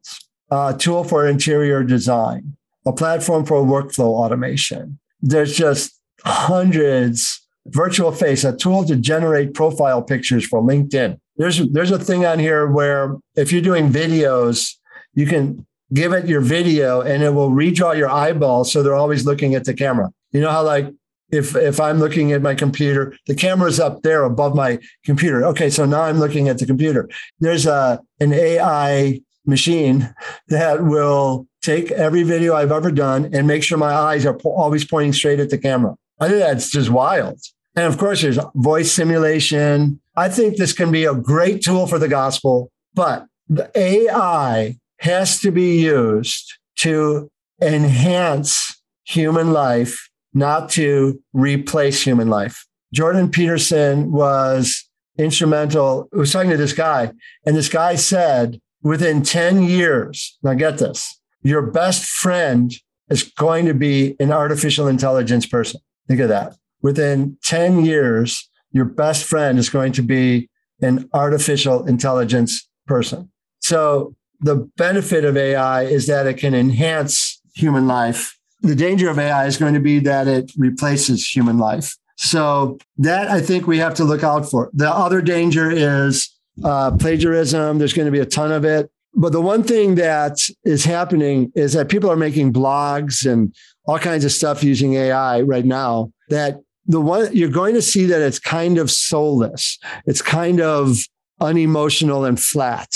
[0.52, 5.00] a tool for interior design, a platform for workflow automation.
[5.22, 7.42] There's just hundreds.
[7.66, 11.20] Virtual face, a tool to generate profile pictures for LinkedIn.
[11.38, 14.76] There's there's a thing on here where if you're doing videos,
[15.14, 19.26] you can give it your video and it will redraw your eyeballs so they're always
[19.26, 20.10] looking at the camera.
[20.32, 20.92] You know how like
[21.32, 25.46] if if I'm looking at my computer, the camera's up there above my computer.
[25.46, 27.10] Okay, so now I'm looking at the computer.
[27.40, 30.14] There's a an AI machine
[30.48, 34.54] that will take every video I've ever done and make sure my eyes are po-
[34.54, 35.96] always pointing straight at the camera.
[36.20, 37.40] I think that's just wild.
[37.76, 40.00] And of course, there's voice simulation.
[40.16, 45.40] I think this can be a great tool for the gospel, but the AI has
[45.42, 47.30] to be used to
[47.62, 52.66] enhance human life, not to replace human life.
[52.94, 56.08] Jordan Peterson was instrumental.
[56.14, 57.12] I was talking to this guy,
[57.46, 62.74] and this guy said, within 10 years, now get this, your best friend
[63.10, 65.82] is going to be an artificial intelligence person.
[66.08, 66.56] Think of that.
[66.82, 70.50] Within 10 years, your best friend is going to be
[70.82, 73.32] an artificial intelligence person.
[73.60, 78.39] So the benefit of AI is that it can enhance human life.
[78.62, 81.96] The danger of AI is going to be that it replaces human life.
[82.18, 84.70] So that I think we have to look out for.
[84.74, 86.30] The other danger is
[86.64, 87.78] uh, plagiarism.
[87.78, 88.92] There's going to be a ton of it.
[89.14, 93.56] But the one thing that is happening is that people are making blogs and
[93.86, 98.06] all kinds of stuff using AI right now that the one you're going to see
[98.06, 99.80] that it's kind of soulless.
[100.06, 100.98] It's kind of
[101.40, 102.90] unemotional and flat,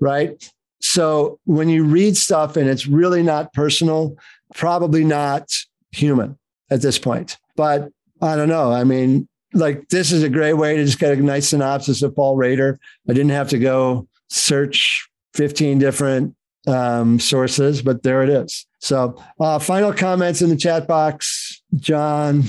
[0.00, 0.50] right?
[0.80, 4.16] So when you read stuff and it's really not personal,
[4.54, 5.50] probably not
[5.92, 6.38] human
[6.70, 7.38] at this point.
[7.56, 7.90] But
[8.20, 8.72] I don't know.
[8.72, 12.14] I mean, like this is a great way to just get a nice synopsis of
[12.14, 12.78] Paul Rader.
[13.08, 16.34] I didn't have to go search 15 different
[16.66, 18.66] um, sources, but there it is.
[18.80, 22.44] So, uh, final comments in the chat box, John.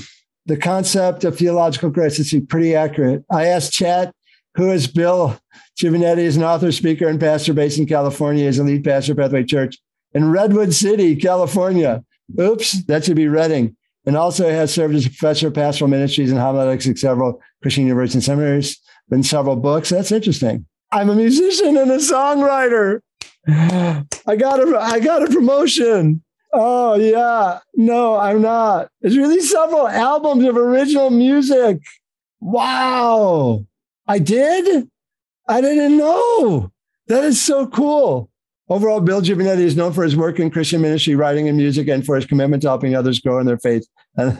[0.46, 3.24] The concept of theological grace is pretty accurate.
[3.30, 4.12] I asked Chat,
[4.56, 5.38] who is Bill
[5.80, 8.46] Giovannetti, is an author, speaker, and pastor based in California.
[8.46, 9.76] Is a lead pastor, Pathway Church
[10.12, 12.04] in Redwood City, California.
[12.38, 16.30] Oops, that should be Redding and also has served as a professor of pastoral ministries
[16.30, 19.90] and homiletics at several Christian universities and seminaries, written several books.
[19.90, 20.66] That's interesting.
[20.92, 23.00] I'm a musician and a songwriter.
[23.46, 26.22] I got a I got a promotion.
[26.52, 27.60] Oh yeah.
[27.74, 28.88] No, I'm not.
[29.00, 31.78] There's really several albums of original music.
[32.40, 33.66] Wow.
[34.06, 34.88] I did?
[35.46, 36.72] I didn't know.
[37.06, 38.30] That is so cool.
[38.70, 42.06] Overall, Bill Giovannetti is known for his work in Christian ministry, writing and music, and
[42.06, 43.84] for his commitment to helping others grow in their faith.
[44.14, 44.38] That's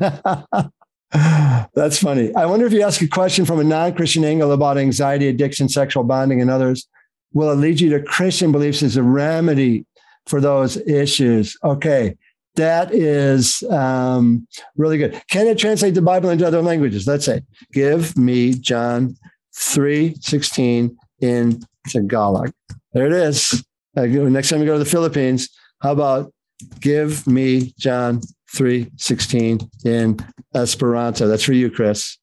[1.98, 2.32] funny.
[2.36, 5.68] I wonder if you ask a question from a non Christian angle about anxiety, addiction,
[5.68, 6.86] sexual bonding, and others,
[7.32, 9.84] will it lead you to Christian beliefs as a remedy
[10.26, 11.56] for those issues?
[11.64, 12.16] Okay.
[12.54, 15.20] That is um, really good.
[15.30, 17.06] Can it translate the Bible into other languages?
[17.06, 19.16] Let's say, give me John
[19.56, 22.52] 3 16 in Tagalog.
[22.92, 23.64] There it is.
[23.94, 25.48] Next time you go to the Philippines,
[25.80, 26.32] how about
[26.80, 28.20] give me John
[28.54, 30.18] 3:16 in
[30.54, 31.26] Esperanto?
[31.26, 32.18] That's for you, Chris.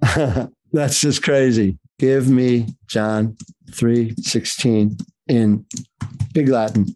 [0.72, 1.78] That's just crazy.
[1.98, 3.36] Give me John
[3.70, 5.64] 3:16 in
[6.34, 6.94] Pig Latin.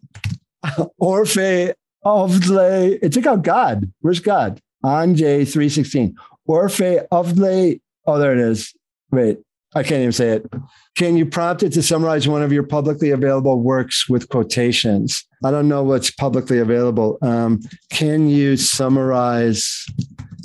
[1.01, 1.73] Orphe
[2.05, 2.99] ovle.
[3.01, 3.91] It's about God.
[4.01, 4.59] Where's God?
[4.83, 6.13] J 3:16.
[6.47, 7.79] Orphe ovle.
[8.05, 8.73] Oh, there it is.
[9.11, 9.39] Wait,
[9.73, 10.53] I can't even say it.
[10.97, 15.25] Can you prompt it to summarize one of your publicly available works with quotations?
[15.45, 17.17] I don't know what's publicly available.
[17.21, 19.85] Um, can you summarize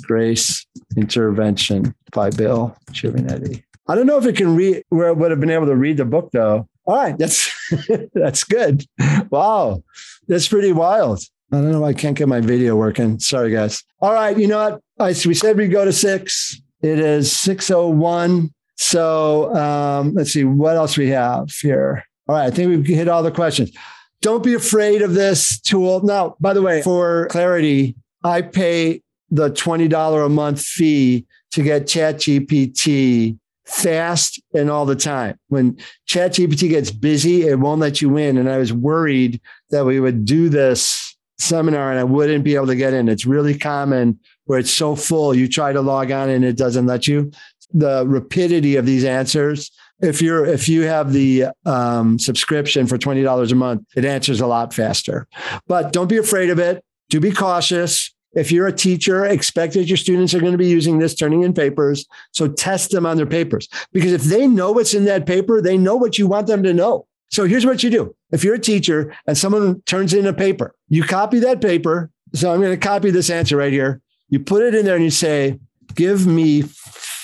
[0.03, 0.65] Grace
[0.95, 3.63] Intervention by Bill Giovannetti?
[3.89, 5.97] I don't know if it can read where it would have been able to read
[5.97, 6.67] the book though.
[6.85, 7.51] All right, that's
[8.13, 8.85] that's good.
[9.29, 9.83] Wow,
[10.27, 11.21] that's pretty wild.
[11.51, 11.85] I don't know.
[11.85, 13.19] I can't get my video working.
[13.19, 13.83] Sorry, guys.
[14.01, 14.81] All right, you know what?
[14.99, 16.61] I, we said we'd go to six.
[16.81, 18.53] It is six oh one.
[18.77, 22.05] So um, let's see what else we have here.
[22.27, 23.71] All right, I think we've hit all the questions.
[24.21, 26.03] Don't be afraid of this tool.
[26.03, 31.83] Now, by the way, for clarity, I pay the $20 a month fee to get
[31.83, 35.37] ChatGPT fast and all the time.
[35.49, 35.77] When
[36.09, 38.37] ChatGPT gets busy, it won't let you in.
[38.37, 42.67] And I was worried that we would do this seminar and I wouldn't be able
[42.67, 43.09] to get in.
[43.09, 46.85] It's really common where it's so full, you try to log on and it doesn't
[46.85, 47.31] let you
[47.71, 49.71] the rapidity of these answers.
[49.99, 54.41] If you're if you have the um, subscription for twenty dollars a month, it answers
[54.41, 55.27] a lot faster.
[55.67, 56.83] But don't be afraid of it.
[57.09, 58.13] Do be cautious.
[58.33, 61.41] If you're a teacher, expect that your students are going to be using this, turning
[61.41, 62.05] in papers.
[62.33, 65.77] So test them on their papers because if they know what's in that paper, they
[65.77, 67.07] know what you want them to know.
[67.29, 68.15] So here's what you do.
[68.31, 72.11] If you're a teacher and someone turns in a paper, you copy that paper.
[72.33, 74.01] So I'm going to copy this answer right here.
[74.29, 75.59] You put it in there and you say,
[75.95, 76.63] give me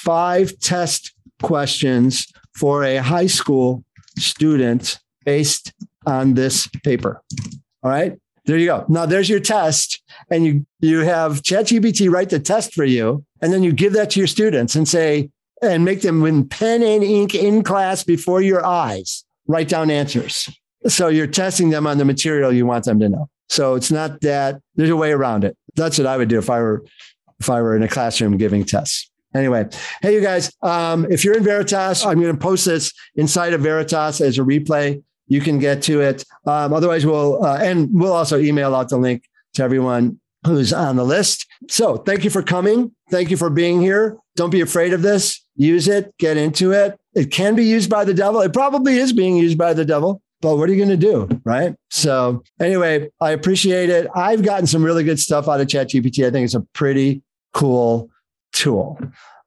[0.04, 3.84] five test questions for a high school
[4.18, 5.74] student based
[6.06, 7.22] on this paper.
[7.84, 8.18] All right.
[8.46, 8.86] There you go.
[8.90, 10.02] Now there's your test.
[10.30, 13.26] And you you have ChatGPT write the test for you.
[13.42, 15.30] And then you give that to your students and say,
[15.62, 20.50] and make them with pen and ink in class before your eyes, write down answers.
[20.88, 23.30] So you're testing them on the material you want them to know.
[23.48, 25.56] So it's not that there's a way around it.
[25.76, 26.84] That's what I would do if I were
[27.40, 29.10] if I were in a classroom giving tests.
[29.34, 29.68] Anyway,
[30.02, 33.62] hey, you guys, um, if you're in Veritas, I'm going to post this inside of
[33.62, 35.02] Veritas as a replay.
[35.28, 36.24] You can get to it.
[36.46, 39.24] Um, otherwise, we'll, uh, and we'll also email out the link
[39.56, 41.48] to everyone who's on the list.
[41.70, 42.92] So thank you for coming.
[43.10, 44.18] Thank you for being here.
[44.36, 45.44] Don't be afraid of this.
[45.56, 47.00] Use it, get into it.
[47.14, 48.42] It can be used by the devil.
[48.42, 51.42] It probably is being used by the devil, but what are you going to do?
[51.46, 51.76] Right.
[51.92, 54.08] So, anyway, I appreciate it.
[54.16, 56.26] I've gotten some really good stuff out of ChatGPT.
[56.26, 57.22] I think it's a pretty
[57.54, 58.10] cool
[58.54, 58.98] tool.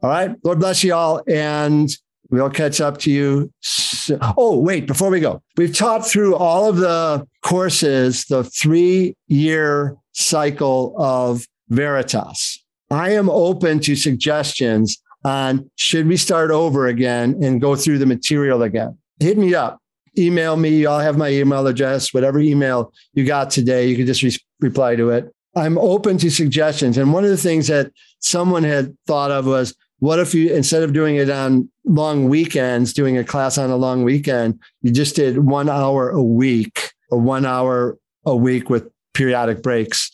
[0.03, 0.37] All right.
[0.43, 1.23] Lord bless you all.
[1.27, 1.89] And
[2.31, 3.53] we'll catch up to you.
[3.61, 4.19] Soon.
[4.37, 9.97] Oh, wait, before we go, we've taught through all of the courses, the three year
[10.13, 12.63] cycle of Veritas.
[12.91, 18.07] I am open to suggestions on should we start over again and go through the
[18.07, 18.97] material again.
[19.19, 19.81] Hit me up,
[20.17, 20.87] email me.
[20.87, 24.95] I'll have my email address, whatever email you got today, you can just re- reply
[24.95, 25.35] to it.
[25.57, 26.99] I'm open to suggestions.
[26.99, 27.91] And one of the things that
[28.21, 32.93] someone had thought of was what if you, instead of doing it on long weekends,
[32.93, 37.19] doing a class on a long weekend, you just did one hour a week or
[37.19, 37.97] one hour
[38.27, 40.11] a week with periodic breaks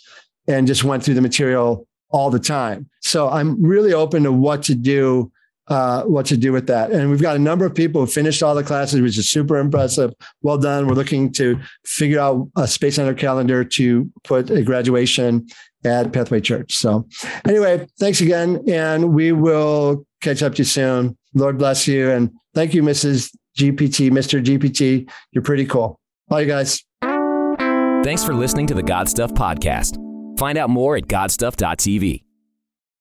[0.47, 2.88] and just went through the material all the time.
[3.01, 5.32] So I'm really open to what to do,
[5.68, 6.90] uh, what to do with that.
[6.90, 9.56] And we've got a number of people who finished all the classes, which is super
[9.56, 10.12] impressive.
[10.42, 10.86] Well done.
[10.86, 15.46] We're looking to figure out a space on our calendar to put a graduation
[15.84, 16.74] at Pathway Church.
[16.74, 17.06] So
[17.46, 18.62] anyway, thanks again.
[18.68, 21.16] And we will catch up to you soon.
[21.34, 22.10] Lord bless you.
[22.10, 23.34] And thank you, Mrs.
[23.58, 24.42] GPT, Mr.
[24.42, 25.10] GPT.
[25.32, 25.98] You're pretty cool.
[26.28, 26.82] Bye, guys.
[28.04, 29.96] Thanks for listening to the God Stuff Podcast.
[30.38, 32.32] Find out more at godstuff.tv.